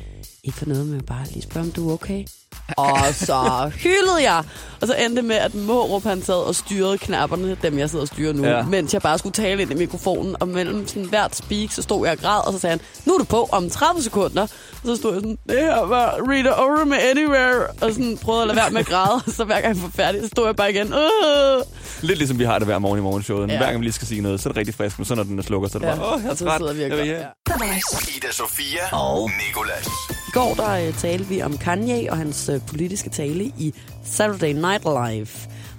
ikke 0.44 0.58
for 0.58 0.66
noget, 0.66 0.86
men 0.86 1.00
bare 1.00 1.26
lige 1.26 1.42
spørge, 1.42 1.66
om 1.66 1.72
du 1.72 1.88
er 1.88 1.94
okay. 1.94 2.24
Og 2.76 2.98
så 3.14 3.70
hyldede 3.76 4.22
jeg. 4.22 4.42
Og 4.80 4.86
så 4.86 4.94
endte 4.94 5.16
det 5.16 5.24
med, 5.24 5.36
at 5.36 5.54
Mårup 5.54 6.02
han 6.04 6.22
sad 6.22 6.34
og 6.34 6.54
styrede 6.54 6.98
knapperne, 6.98 7.56
dem 7.62 7.78
jeg 7.78 7.90
sidder 7.90 8.02
og 8.02 8.08
styrer 8.08 8.32
nu, 8.32 8.44
Ja. 8.44 8.62
mens 8.62 8.92
jeg 8.94 9.02
bare 9.02 9.18
skulle 9.18 9.32
tale 9.32 9.62
ind 9.62 9.70
i 9.70 9.74
mikrofonen. 9.74 10.36
Og 10.40 10.48
mellem 10.48 10.86
sådan 10.88 11.04
hvert 11.04 11.36
speak, 11.36 11.72
så 11.72 11.82
stod 11.82 12.06
jeg 12.06 12.12
og 12.16 12.22
græd, 12.22 12.46
og 12.46 12.52
så 12.52 12.58
sagde 12.58 12.70
han, 12.72 12.80
nu 13.06 13.14
er 13.14 13.18
du 13.18 13.24
på 13.24 13.48
om 13.52 13.70
30 13.70 14.02
sekunder. 14.02 14.42
Og 14.42 14.48
så 14.84 14.96
stod 14.96 15.12
jeg 15.12 15.20
sådan, 15.20 15.38
det 15.48 15.58
her 15.58 15.86
var 15.86 16.18
Rita 16.30 16.50
Ora 16.50 16.84
med 16.84 16.96
Anywhere, 17.10 17.66
og 17.80 17.92
sådan 17.92 18.18
prøvede 18.22 18.42
at 18.42 18.48
lade 18.48 18.56
være 18.56 18.70
med 18.70 18.80
at 18.80 18.86
græde. 18.86 19.14
Og 19.26 19.32
så 19.32 19.44
hver 19.44 19.60
gang 19.60 19.74
jeg 19.76 19.82
var 19.82 19.90
færdig, 19.94 20.20
så 20.22 20.28
stod 20.28 20.46
jeg 20.46 20.56
bare 20.56 20.70
igen, 20.72 20.92
øh. 20.92 21.62
Lidt 22.02 22.18
ligesom 22.18 22.38
vi 22.38 22.44
har 22.44 22.58
det 22.58 22.66
hver 22.66 22.78
morgen 22.78 22.98
i 22.98 23.02
morgenshowet. 23.02 23.48
Ja. 23.50 23.56
Hver 23.56 23.66
gang 23.66 23.78
vi 23.80 23.84
lige 23.84 23.92
skal 23.92 24.08
sige 24.08 24.20
noget, 24.20 24.40
så 24.40 24.48
er 24.48 24.52
det 24.52 24.58
rigtig 24.58 24.74
frisk, 24.74 24.98
men 24.98 25.04
så 25.06 25.14
når 25.14 25.22
den 25.22 25.38
er 25.38 25.42
slukker, 25.42 25.68
så 25.68 25.78
er 25.78 25.82
det 25.82 25.88
Ja, 25.88 25.94
bare, 25.94 26.14
åh, 26.14 26.20
jeg 26.20 26.26
er 26.26 26.30
og 26.30 26.38
så 26.38 26.44
træt. 26.44 26.58
sidder 26.60 26.72
vi 26.72 26.82
og 26.84 27.06
Jeg 27.06 27.06
ja. 27.06 27.26
Ida 28.16 28.32
Sofia 28.32 28.80
og 28.92 29.30
Nicolas. 29.46 29.88
I 30.30 30.32
går 30.32 30.54
der 30.54 30.88
uh, 30.88 30.94
talte 30.94 31.28
vi 31.28 31.42
om 31.42 31.58
Kanye 31.58 32.10
og 32.10 32.16
hans 32.16 32.48
uh, 32.48 32.66
politiske 32.66 33.10
tale 33.10 33.44
i 33.44 33.74
Saturday 34.04 34.52
Night 34.52 34.84
Live, 34.84 35.28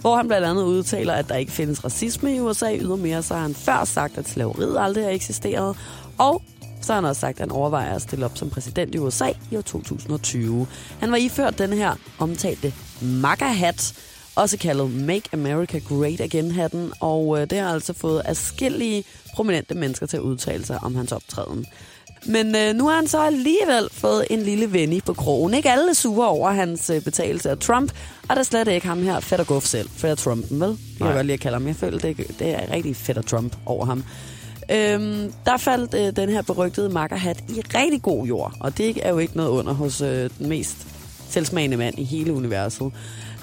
hvor 0.01 0.15
han 0.15 0.27
blandt 0.27 0.47
andet 0.47 0.63
udtaler, 0.63 1.13
at 1.13 1.29
der 1.29 1.35
ikke 1.35 1.51
findes 1.51 1.83
racisme 1.83 2.35
i 2.35 2.39
USA. 2.39 2.75
Ydermere 2.75 3.23
så 3.23 3.33
har 3.33 3.41
han 3.41 3.55
før 3.55 3.85
sagt, 3.85 4.17
at 4.17 4.29
slaveriet 4.29 4.77
aldrig 4.79 5.03
har 5.03 5.11
eksisteret. 5.11 5.77
Og 6.17 6.41
så 6.81 6.93
har 6.93 7.01
han 7.01 7.09
også 7.09 7.19
sagt, 7.19 7.35
at 7.35 7.39
han 7.39 7.51
overvejer 7.51 7.95
at 7.95 8.01
stille 8.01 8.25
op 8.25 8.37
som 8.37 8.49
præsident 8.49 8.95
i 8.95 8.97
USA 8.97 9.29
i 9.51 9.57
år 9.57 9.61
2020. 9.61 10.67
Han 10.99 11.11
var 11.11 11.17
iført 11.17 11.57
den 11.57 11.73
her 11.73 11.95
omtalte 12.19 12.73
MAGA-hat, 13.01 13.93
også 14.35 14.57
kaldet 14.57 14.91
Make 14.91 15.29
America 15.33 15.79
Great 15.79 16.21
Again-hatten, 16.21 16.91
og 16.99 17.41
øh, 17.41 17.49
det 17.49 17.59
har 17.59 17.73
altså 17.73 17.93
fået 17.93 18.21
afskillige 18.25 19.03
prominente 19.35 19.75
mennesker 19.75 20.05
til 20.05 20.17
at 20.17 20.23
udtale 20.23 20.65
sig 20.65 20.79
om 20.83 20.95
hans 20.95 21.11
optræden. 21.11 21.65
Men 22.25 22.55
øh, 22.55 22.75
nu 22.75 22.87
har 22.87 22.95
han 22.95 23.07
så 23.07 23.21
alligevel 23.21 23.89
fået 23.91 24.25
en 24.29 24.41
lille 24.41 24.73
venni 24.73 25.01
på 25.01 25.13
krogen. 25.13 25.53
Ikke 25.53 25.71
alle 25.71 25.95
sure 25.95 26.27
over 26.27 26.51
hans 26.51 26.89
øh, 26.89 27.01
betalelse 27.01 27.49
af 27.49 27.57
Trump, 27.57 27.91
og 28.29 28.35
der 28.35 28.39
er 28.39 28.43
slet 28.43 28.67
ikke 28.67 28.87
ham 28.87 29.03
her, 29.03 29.19
Fedder 29.19 29.43
Guff 29.43 29.65
selv. 29.65 29.89
Fedder 29.89 30.15
Trumpen, 30.15 30.59
vel? 30.59 30.69
Det 30.69 30.77
kan 30.97 31.07
jeg 31.07 31.15
godt 31.15 31.25
lide 31.25 31.33
at 31.33 31.39
kalde 31.39 31.55
ham. 31.55 31.67
Jeg 31.67 31.75
føler, 31.75 31.97
det, 31.97 32.17
det 32.39 32.49
er 32.49 32.73
rigtig 32.73 32.95
Fedder 32.95 33.21
Trump 33.21 33.55
over 33.65 33.85
ham. 33.85 34.03
Øhm, 34.71 35.33
der 35.45 35.57
faldt 35.57 35.93
øh, 35.93 36.15
den 36.15 36.29
her 36.29 36.41
berygtede 36.41 36.89
makkerhat 36.89 37.43
i 37.49 37.61
rigtig 37.77 38.01
god 38.01 38.25
jord, 38.25 38.53
og 38.59 38.77
det 38.77 38.97
er 39.05 39.09
jo 39.09 39.17
ikke 39.17 39.37
noget 39.37 39.49
under 39.49 39.73
hos 39.73 40.01
øh, 40.01 40.29
den 40.39 40.49
mest 40.49 40.87
selvsmagende 41.29 41.77
mand 41.77 41.99
i 41.99 42.03
hele 42.03 42.33
universet. 42.33 42.91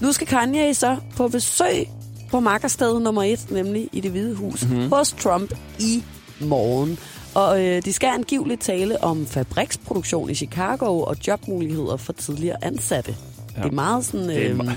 Nu 0.00 0.12
skal 0.12 0.26
Kanye 0.26 0.74
så 0.74 0.96
på 1.16 1.28
besøg 1.28 1.88
på 2.30 2.40
makkersted 2.40 3.00
nummer 3.00 3.22
et, 3.22 3.50
nemlig 3.50 3.88
i 3.92 4.00
det 4.00 4.10
hvide 4.10 4.34
hus, 4.34 4.64
mm-hmm. 4.64 4.92
hos 4.92 5.12
Trump 5.12 5.54
i 5.78 6.02
morgen. 6.40 6.98
Og 7.38 7.64
øh, 7.64 7.82
de 7.84 7.92
skal 7.92 8.06
angiveligt 8.14 8.60
tale 8.60 9.04
om 9.04 9.26
fabriksproduktion 9.26 10.30
i 10.30 10.34
Chicago 10.34 11.00
og 11.02 11.16
jobmuligheder 11.26 11.96
for 11.96 12.12
tidligere 12.12 12.56
ansatte. 12.64 13.14
Ja. 13.56 13.62
Det 13.62 13.68
er 13.68 13.72
meget 13.74 14.04
sådan... 14.04 14.28
Det 14.28 14.46
er 14.46 14.50
Øh, 14.50 14.58
me- 14.58 14.72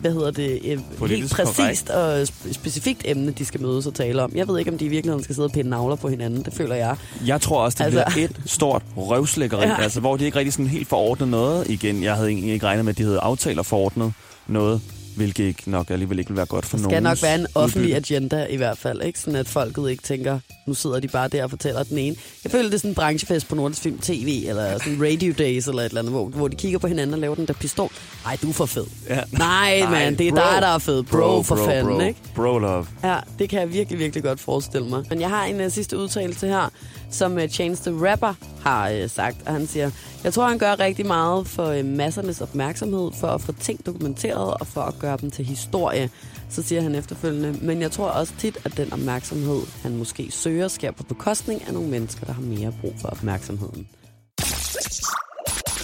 hvad 0.00 0.12
hedder 0.12 0.30
det, 0.30 0.72
et 0.72 0.80
helt 1.08 1.30
præcist 1.30 1.90
og 1.90 2.22
sp- 2.22 2.52
specifikt 2.52 3.02
emne, 3.04 3.30
de 3.30 3.44
skal 3.44 3.60
mødes 3.62 3.86
og 3.86 3.94
tale 3.94 4.22
om. 4.22 4.32
Jeg 4.34 4.48
ved 4.48 4.58
ikke, 4.58 4.70
om 4.70 4.78
de 4.78 4.84
i 4.84 4.88
virkeligheden 4.88 5.24
skal 5.24 5.34
sidde 5.34 5.46
og 5.46 5.52
pinde 5.52 5.70
navler 5.70 5.96
på 5.96 6.08
hinanden. 6.08 6.44
Det 6.44 6.52
føler 6.54 6.74
jeg. 6.74 6.96
Jeg 7.26 7.40
tror 7.40 7.60
også, 7.64 7.78
det 7.78 7.84
Altså- 7.84 8.04
bliver 8.12 8.28
et 8.28 8.40
stort 8.46 8.82
røvslækkeri, 8.96 9.66
Ja. 9.66 9.82
altså, 9.82 10.00
hvor 10.00 10.16
de 10.16 10.24
ikke 10.24 10.38
rigtig 10.38 10.52
sådan 10.52 10.66
helt 10.66 10.88
forordnet 10.88 11.28
noget. 11.28 11.70
Igen, 11.70 12.02
jeg 12.02 12.14
havde 12.14 12.28
egentlig 12.28 12.52
ikke 12.52 12.66
regnet 12.66 12.84
med, 12.84 12.92
at 12.92 12.98
de 12.98 13.02
havde 13.02 13.18
aftalt 13.20 13.58
og 13.58 13.66
forordnet 13.66 14.12
noget, 14.46 14.80
hvilket 15.16 15.44
ikke 15.44 15.70
nok 15.70 15.90
alligevel 15.90 16.18
ikke 16.18 16.28
vil 16.28 16.36
være 16.36 16.46
godt 16.46 16.66
for 16.66 16.76
nogen. 16.76 16.90
skal 16.90 17.02
nok 17.02 17.22
være 17.22 17.34
en 17.34 17.46
offentlig 17.54 17.96
agenda 17.96 18.46
i 18.50 18.56
hvert 18.56 18.78
fald, 18.78 19.02
ikke? 19.02 19.18
Sådan 19.18 19.36
at 19.36 19.48
folket 19.48 19.90
ikke 19.90 20.02
tænker, 20.02 20.38
nu 20.66 20.74
sidder 20.74 21.00
de 21.00 21.08
bare 21.08 21.28
der 21.28 21.44
og 21.44 21.50
fortæller 21.50 21.82
den 21.82 21.98
ene. 21.98 22.16
Jeg 22.44 22.52
føler, 22.52 22.64
det 22.64 22.74
er 22.74 22.78
sådan 22.78 22.90
en 22.90 22.94
branchefest 22.94 23.48
på 23.48 23.54
Nordisk 23.54 23.82
Film 23.82 23.98
TV, 23.98 24.44
eller 24.48 24.78
sådan 24.78 25.02
Radio 25.02 25.34
Days, 25.38 25.66
eller 25.68 25.82
et 25.82 25.86
eller 25.86 26.00
andet, 26.00 26.12
hvor, 26.12 26.28
hvor 26.28 26.48
de 26.48 26.56
kigger 26.56 26.78
på 26.78 26.86
hinanden 26.86 27.14
og 27.14 27.20
laver 27.20 27.34
den 27.34 27.46
der 27.46 27.54
pistol. 27.54 27.90
Nej, 28.24 28.38
du 28.42 28.48
er 28.48 28.52
for 28.52 28.66
fed. 28.66 28.84
Ja. 29.08 29.20
Nej, 29.32 29.90
mand, 29.90 30.16
det 30.16 30.28
er 30.28 30.30
bro. 30.30 30.36
dig, 30.36 30.62
der 30.62 30.68
er 30.68 30.78
fed. 30.78 31.02
Bro, 31.02 31.18
bro 31.18 31.42
for 31.42 31.56
bro, 31.56 31.64
fanden, 31.64 31.94
bro. 31.96 32.00
ikke? 32.00 32.20
Bro 32.34 32.58
love. 32.58 32.86
Ja, 33.04 33.16
det 33.38 33.48
kan 33.48 33.60
jeg 33.60 33.72
virkelig, 33.72 33.98
virkelig 33.98 34.22
godt 34.24 34.40
forestille 34.40 34.88
mig. 34.88 35.04
Men 35.10 35.20
jeg 35.20 35.28
har 35.28 35.44
en 35.44 35.60
uh, 35.60 35.72
sidste 35.72 35.98
udtalelse 35.98 36.46
her, 36.46 36.70
som 37.14 37.38
øh, 37.38 37.48
Chance 37.48 37.90
the 37.90 38.10
Rapper 38.10 38.34
har 38.62 38.88
øh, 38.88 39.10
sagt. 39.10 39.36
Og 39.46 39.52
han 39.52 39.66
siger, 39.66 39.90
jeg 40.24 40.32
tror, 40.32 40.48
han 40.48 40.58
gør 40.58 40.80
rigtig 40.80 41.06
meget 41.06 41.46
for 41.46 41.66
øh, 41.66 41.84
massernes 41.84 42.40
opmærksomhed, 42.40 43.10
for 43.20 43.28
at 43.28 43.40
få 43.40 43.52
ting 43.52 43.86
dokumenteret 43.86 44.54
og 44.54 44.66
for 44.66 44.80
at 44.80 44.94
gøre 44.98 45.16
dem 45.20 45.30
til 45.30 45.44
historie. 45.44 46.10
Så 46.50 46.62
siger 46.62 46.82
han 46.82 46.94
efterfølgende, 46.94 47.58
men 47.62 47.82
jeg 47.82 47.90
tror 47.90 48.08
også 48.08 48.32
tit, 48.38 48.58
at 48.64 48.76
den 48.76 48.92
opmærksomhed, 48.92 49.60
han 49.82 49.96
måske 49.96 50.28
søger, 50.30 50.68
sker 50.68 50.90
på 50.90 51.02
bekostning 51.02 51.66
af 51.66 51.74
nogle 51.74 51.88
mennesker, 51.88 52.26
der 52.26 52.32
har 52.32 52.42
mere 52.42 52.72
brug 52.80 52.94
for 53.00 53.08
opmærksomheden. 53.08 53.88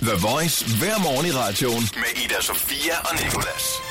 The 0.03 0.17
Voice 0.23 0.65
hver 0.79 0.99
morgen 0.99 1.27
i 1.27 1.31
radioen 1.31 1.83
med 2.03 2.25
Ida 2.25 2.41
Sofia 2.41 2.95
og 3.05 3.15
Nicolas. 3.25 3.88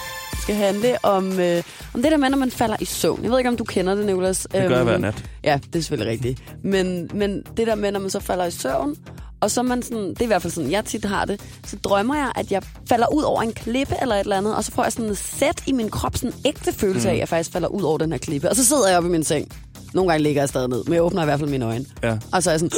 Det 0.47 0.55
skal 0.55 0.65
handle 0.65 0.97
om, 1.03 1.39
øh, 1.39 1.63
om 1.93 2.01
det 2.01 2.11
der 2.11 2.17
med, 2.17 2.29
når 2.29 2.37
man 2.37 2.51
falder 2.51 2.75
i 2.79 2.85
søvn. 2.85 3.23
Jeg 3.23 3.31
ved 3.31 3.37
ikke, 3.37 3.49
om 3.49 3.57
du 3.57 3.63
kender 3.63 3.95
det, 3.95 4.05
Nicolas. 4.05 4.47
Det 4.51 4.67
gør 4.67 4.75
jeg 4.75 4.83
hver 4.83 4.97
nat. 4.97 5.23
Ja, 5.43 5.59
det 5.73 5.79
er 5.79 5.83
selvfølgelig 5.83 6.11
rigtigt. 6.11 6.41
Men, 6.63 7.09
men 7.13 7.43
det 7.57 7.67
der 7.67 7.75
med, 7.75 7.91
når 7.91 7.99
man 7.99 8.09
så 8.09 8.19
falder 8.19 8.45
i 8.45 8.51
søvn, 8.51 8.95
og 9.41 9.51
så 9.51 9.63
man 9.63 9.83
sådan, 9.83 10.09
det 10.09 10.19
er 10.19 10.23
i 10.23 10.27
hvert 10.27 10.41
fald 10.41 10.53
sådan, 10.53 10.71
jeg 10.71 10.85
tit 10.85 11.05
har 11.05 11.25
det, 11.25 11.41
så 11.65 11.75
drømmer 11.83 12.15
jeg, 12.15 12.31
at 12.35 12.51
jeg 12.51 12.63
falder 12.89 13.13
ud 13.13 13.23
over 13.23 13.41
en 13.41 13.53
klippe 13.53 13.95
eller 14.01 14.15
et 14.15 14.19
eller 14.19 14.37
andet, 14.37 14.55
og 14.55 14.63
så 14.63 14.71
får 14.71 14.83
jeg 14.83 14.91
sådan 14.91 15.09
et 15.11 15.17
sæt 15.17 15.63
i 15.67 15.71
min 15.71 15.89
krop, 15.89 16.17
sådan 16.17 16.31
en 16.31 16.41
ægte 16.45 16.73
følelse 16.73 17.09
af, 17.09 17.13
at 17.13 17.19
jeg 17.19 17.29
faktisk 17.29 17.51
falder 17.51 17.67
ud 17.67 17.81
over 17.81 17.97
den 17.97 18.11
her 18.11 18.19
klippe. 18.19 18.49
Og 18.49 18.55
så 18.55 18.65
sidder 18.65 18.87
jeg 18.87 18.97
oppe 18.97 19.09
i 19.09 19.11
min 19.11 19.23
seng. 19.23 19.51
Nogle 19.93 20.11
gange 20.11 20.23
ligger 20.23 20.41
jeg 20.41 20.49
stadig 20.49 20.69
ned, 20.69 20.83
men 20.83 20.93
jeg 20.93 21.03
åbner 21.03 21.21
i 21.21 21.25
hvert 21.25 21.39
fald 21.39 21.49
mine 21.49 21.65
øjne. 21.65 21.85
Ja. 22.03 22.17
Og 22.31 22.43
så 22.43 22.49
er 22.49 22.53
jeg 22.53 22.59
sådan, 22.59 22.71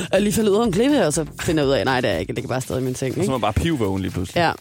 er 0.00 0.16
jeg 0.16 0.22
lige 0.22 0.32
faldet 0.32 0.50
ud 0.50 0.56
over 0.56 0.66
en 0.66 0.72
klippe, 0.72 1.06
og 1.06 1.12
så 1.12 1.26
finder 1.40 1.62
jeg 1.62 1.68
ud 1.68 1.74
af, 1.74 1.84
nej, 1.84 2.00
det 2.00 2.08
er 2.08 2.12
jeg 2.12 2.20
ikke, 2.20 2.30
jeg 2.30 2.34
ligger 2.34 2.48
bare 2.48 2.60
stadig 2.60 2.80
i 2.82 2.84
min 2.84 2.94
seng. 2.94 3.14
Så 3.14 3.20
er 3.20 3.22
Ikke? 3.22 3.30
man 3.32 3.40
bare 3.40 3.52
pivvågen 3.52 4.02
lige 4.02 4.12
pludselig. 4.12 4.40
Ja. 4.40 4.52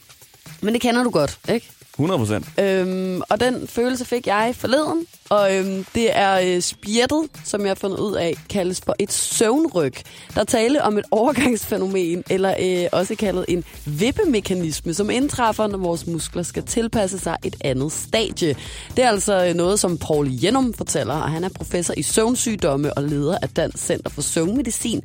Men 0.62 0.74
det 0.74 0.82
kender 0.82 1.04
du 1.04 1.10
godt, 1.10 1.40
ikke? 1.50 1.72
100 2.00 2.20
procent. 2.20 2.46
Øhm, 2.60 3.22
og 3.30 3.40
den 3.40 3.68
følelse 3.68 4.06
fik 4.06 4.28
jeg 4.28 4.54
forleden, 4.56 5.06
og 5.30 5.56
øhm, 5.56 5.86
det 5.96 6.18
er 6.18 6.40
øh, 6.56 6.62
spjættet, 6.62 7.30
som 7.44 7.62
jeg 7.62 7.70
har 7.70 7.76
fundet 7.76 8.00
ud 8.00 8.16
af, 8.16 8.36
kaldes 8.50 8.82
for 8.86 8.96
et 9.00 9.12
søvnryg. 9.14 9.94
Der 10.36 10.42
er 10.42 10.46
tale 10.46 10.84
om 10.84 10.98
et 10.98 11.06
overgangsfænomen, 11.12 12.24
eller 12.30 12.56
øh, 12.60 12.90
også 12.92 13.16
kaldet 13.16 13.46
en 13.48 13.64
vippemekanisme, 13.86 14.94
som 14.94 15.10
indtræffer, 15.10 15.68
når 15.68 15.78
vores 15.78 16.08
muskler 16.08 16.44
skal 16.44 16.64
tilpasse 16.64 17.20
sig 17.20 17.38
et 17.44 17.56
andet 17.62 17.92
stadie. 17.92 18.56
Det 18.96 19.04
er 19.04 19.10
altså 19.10 19.46
øh, 19.46 19.54
noget, 19.54 19.80
som 19.80 19.98
Paul 19.98 20.28
Jenum 20.44 20.74
fortæller, 20.74 21.14
og 21.14 21.32
han 21.32 21.44
er 21.44 21.50
professor 21.50 21.94
i 21.98 22.02
søvnsygdomme 22.02 22.94
og 22.94 23.04
leder 23.04 23.38
af 23.42 23.50
Dansk 23.50 23.86
Center 23.86 24.10
for 24.10 24.22
Søvnmedicin 24.22 25.02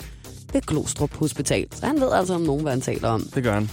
ved 0.52 0.60
Glostrup 0.60 1.14
Hospital. 1.16 1.66
Så 1.74 1.86
han 1.86 2.00
ved 2.00 2.12
altså 2.12 2.34
om 2.34 2.40
nogen, 2.40 2.62
hvad 2.62 2.72
han 2.72 2.80
taler 2.80 3.08
om. 3.08 3.22
Det 3.34 3.42
gør 3.42 3.54
han. 3.54 3.70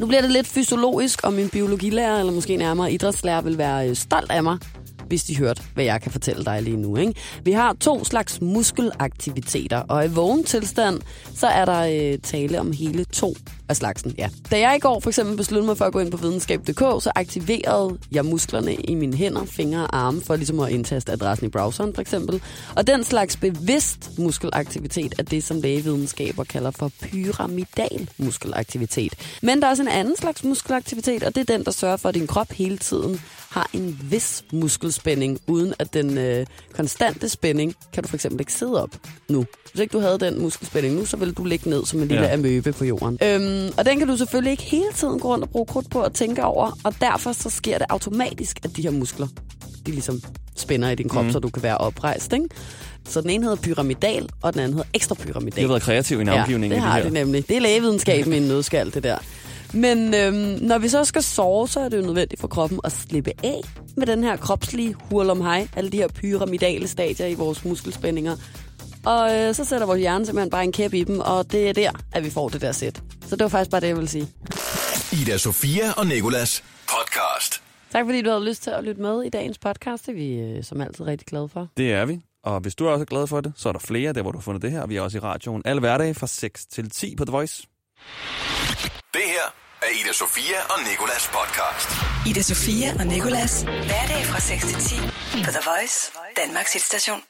Nu 0.00 0.06
bliver 0.06 0.20
det 0.20 0.30
lidt 0.30 0.46
fysiologisk, 0.46 1.24
og 1.24 1.32
min 1.32 1.48
biologilærer, 1.48 2.18
eller 2.18 2.32
måske 2.32 2.56
nærmere 2.56 2.92
idrætslærer, 2.92 3.40
vil 3.40 3.58
være 3.58 3.88
øh, 3.88 3.96
stolt 3.96 4.30
af 4.30 4.42
mig, 4.42 4.58
hvis 5.06 5.24
de 5.24 5.38
hørte, 5.38 5.62
hvad 5.74 5.84
jeg 5.84 6.00
kan 6.02 6.12
fortælle 6.12 6.44
dig 6.44 6.62
lige 6.62 6.76
nu. 6.76 6.96
Ikke? 6.96 7.14
Vi 7.44 7.52
har 7.52 7.72
to 7.72 8.04
slags 8.04 8.40
muskelaktiviteter, 8.40 9.78
og 9.78 10.04
i 10.04 10.08
vågen 10.08 10.44
tilstand, 10.44 11.00
så 11.34 11.46
er 11.46 11.64
der 11.64 12.12
øh, 12.12 12.18
tale 12.18 12.60
om 12.60 12.72
hele 12.72 13.04
to 13.04 13.34
af 13.68 13.76
slagsen. 13.76 14.14
Ja. 14.18 14.28
Da 14.50 14.58
jeg 14.58 14.76
i 14.76 14.80
går 14.80 15.00
for 15.00 15.10
eksempel 15.10 15.36
besluttede 15.36 15.66
mig 15.66 15.78
for 15.78 15.84
at 15.84 15.92
gå 15.92 15.98
ind 15.98 16.10
på 16.10 16.16
videnskab.dk, 16.16 16.78
så 17.02 17.12
aktiverede 17.14 17.98
jeg 18.12 18.24
musklerne 18.24 18.74
i 18.74 18.94
mine 18.94 19.16
hænder, 19.16 19.44
fingre 19.44 19.80
og 19.86 19.96
arme, 19.98 20.20
for 20.20 20.36
ligesom 20.36 20.60
at 20.60 20.70
indtaste 20.70 21.12
adressen 21.12 21.46
i 21.46 21.50
browseren 21.50 21.94
for 21.94 22.00
eksempel. 22.00 22.42
Og 22.76 22.86
den 22.86 23.04
slags 23.04 23.36
bevidst 23.36 24.10
muskelaktivitet 24.18 25.14
er 25.18 25.22
det, 25.22 25.44
som 25.44 25.60
lægevidenskaber 25.60 26.44
kalder 26.44 26.70
for 26.70 26.90
pyramidal 27.00 28.10
muskelaktivitet. 28.18 29.14
Men 29.42 29.60
der 29.60 29.66
er 29.66 29.70
også 29.70 29.82
en 29.82 29.88
anden 29.88 30.16
slags 30.16 30.44
muskelaktivitet, 30.44 31.22
og 31.22 31.34
det 31.34 31.50
er 31.50 31.56
den, 31.56 31.64
der 31.64 31.70
sørger 31.70 31.96
for, 31.96 32.08
at 32.08 32.14
din 32.14 32.26
krop 32.26 32.52
hele 32.52 32.78
tiden 32.78 33.20
har 33.50 33.70
en 33.72 33.98
vis 34.10 34.44
muskelspænding, 34.52 35.38
uden 35.46 35.74
at 35.78 35.94
den 35.94 36.18
øh, 36.18 36.46
konstante 36.76 37.28
spænding 37.28 37.74
kan 37.92 38.02
du 38.02 38.08
for 38.08 38.16
eksempel 38.16 38.40
ikke 38.40 38.52
sidde 38.52 38.82
op 38.82 38.90
nu. 39.28 39.46
Hvis 39.72 39.80
ikke 39.80 39.92
du 39.92 40.00
havde 40.00 40.18
den 40.18 40.40
muskelspænding 40.42 40.94
nu, 40.94 41.04
så 41.04 41.16
ville 41.16 41.34
du 41.34 41.44
ligge 41.44 41.70
ned 41.70 41.84
som 41.86 42.02
en 42.02 42.08
lille 42.08 42.24
Ja. 42.26 42.32
amøbe 42.34 42.72
på 42.72 42.84
jorden. 42.84 43.18
Øhm, 43.22 43.42
og 43.76 43.84
den 43.86 43.98
kan 43.98 44.08
du 44.08 44.16
selvfølgelig 44.16 44.50
ikke 44.50 44.62
hele 44.62 44.92
tiden 44.94 45.18
gå 45.18 45.28
rundt 45.28 45.44
og 45.44 45.50
bruge 45.50 45.66
krudt 45.66 45.90
på 45.90 46.02
at 46.02 46.12
tænke 46.12 46.44
over, 46.44 46.78
og 46.84 46.94
derfor 47.00 47.32
så 47.32 47.50
sker 47.50 47.78
det 47.78 47.86
automatisk, 47.90 48.64
at 48.64 48.76
de 48.76 48.82
her 48.82 48.90
muskler, 48.90 49.28
de 49.86 49.90
ligesom 49.90 50.22
spænder 50.56 50.90
i 50.90 50.94
din 50.94 51.08
krop, 51.08 51.24
mm. 51.24 51.32
så 51.32 51.38
du 51.38 51.48
kan 51.48 51.62
være 51.62 51.78
oprejst, 51.78 52.32
ikke? 52.32 52.48
Så 53.08 53.20
den 53.20 53.30
ene 53.30 53.44
hedder 53.44 53.56
pyramidal, 53.56 54.28
og 54.42 54.52
den 54.52 54.60
anden 54.60 54.74
hedder 54.74 54.88
ekstra 54.94 55.14
pyramidal. 55.14 55.56
De 55.56 55.60
har 55.60 55.68
været 55.68 55.82
kreative 55.82 56.20
i 56.20 56.24
navngivningen. 56.24 56.70
Ja, 56.70 56.76
det 56.76 56.90
har 56.90 56.96
her. 56.96 57.02
det 57.02 57.12
nemlig. 57.12 57.48
Det 57.48 57.56
er 57.56 57.60
lægevidenskaben 57.60 58.32
i 58.32 58.36
en 58.36 58.42
nødskal, 58.42 58.94
det 58.94 59.02
der. 59.02 59.18
Men 59.72 60.14
øhm, 60.14 60.58
når 60.60 60.78
vi 60.78 60.88
så 60.88 61.04
skal 61.04 61.22
sove, 61.22 61.68
så 61.68 61.80
er 61.80 61.88
det 61.88 61.96
jo 61.96 62.02
nødvendigt 62.02 62.40
for 62.40 62.48
kroppen 62.48 62.80
at 62.84 62.92
slippe 62.92 63.32
af 63.44 63.60
med 63.96 64.06
den 64.06 64.24
her 64.24 64.36
kropslige 64.36 64.94
hurlum 65.10 65.40
hej, 65.40 65.68
alle 65.76 65.90
de 65.90 65.96
her 65.96 66.08
pyramidale 66.08 66.88
stadier 66.88 67.26
i 67.26 67.34
vores 67.34 67.64
muskelspændinger. 67.64 68.36
Og 69.04 69.36
øh, 69.36 69.54
så 69.54 69.64
sætter 69.64 69.86
vores 69.86 70.00
hjerne 70.00 70.26
simpelthen 70.26 70.50
bare 70.50 70.64
en 70.64 70.72
kæp 70.72 70.94
i 70.94 71.04
dem, 71.04 71.20
og 71.20 71.52
det 71.52 71.68
er 71.68 71.72
der, 71.72 71.90
at 72.12 72.24
vi 72.24 72.30
får 72.30 72.48
det 72.48 72.60
der 72.60 72.72
sæt. 72.72 73.02
Så 73.28 73.36
det 73.36 73.42
var 73.42 73.48
faktisk 73.48 73.70
bare 73.70 73.80
det, 73.80 73.86
jeg 73.88 73.96
ville 73.96 74.08
sige. 74.08 74.28
Ida 75.12 75.38
Sofia 75.38 75.92
og 75.96 76.06
Nicolas 76.06 76.64
podcast. 76.88 77.62
Tak 77.92 78.04
fordi 78.04 78.22
du 78.22 78.30
havde 78.30 78.44
lyst 78.44 78.62
til 78.62 78.70
at 78.70 78.84
lytte 78.84 79.00
med 79.02 79.22
i 79.22 79.28
dagens 79.30 79.58
podcast. 79.58 80.06
Det 80.06 80.12
er 80.12 80.16
vi 80.16 80.34
øh, 80.34 80.64
som 80.64 80.80
altid 80.80 81.04
rigtig 81.06 81.26
glade 81.26 81.48
for. 81.48 81.68
Det 81.76 81.92
er 81.92 82.04
vi. 82.04 82.20
Og 82.44 82.60
hvis 82.60 82.74
du 82.74 82.86
er 82.86 82.90
også 82.90 83.04
glad 83.04 83.26
for 83.26 83.40
det, 83.40 83.52
så 83.56 83.68
er 83.68 83.72
der 83.72 83.78
flere 83.78 84.12
der, 84.12 84.22
hvor 84.22 84.32
du 84.32 84.38
har 84.38 84.42
fundet 84.42 84.62
det 84.62 84.70
her. 84.70 84.86
Vi 84.86 84.96
er 84.96 85.00
også 85.00 85.18
i 85.18 85.20
radioen 85.20 85.62
alle 85.64 85.80
hverdage 85.80 86.14
fra 86.14 86.26
6 86.26 86.66
til 86.66 86.90
10 86.90 87.16
på 87.16 87.24
The 87.24 87.32
Voice. 87.32 87.62
Det 89.14 89.22
her 89.34 89.46
er 89.82 89.90
Ida 90.04 90.12
Sofia 90.12 90.58
og 90.70 90.78
Nicolas 90.90 91.30
podcast. 91.36 91.88
Ida 92.30 92.42
Sofia 92.42 92.88
og 92.98 93.06
Nicolas. 93.06 93.62
Hverdag 93.62 94.24
fra 94.24 94.40
6 94.40 94.64
til 94.66 94.76
10 94.76 94.94
på 95.44 95.50
The 95.56 95.62
Voice, 95.70 96.12
Danmarks 96.36 96.72
hitstation. 96.72 97.20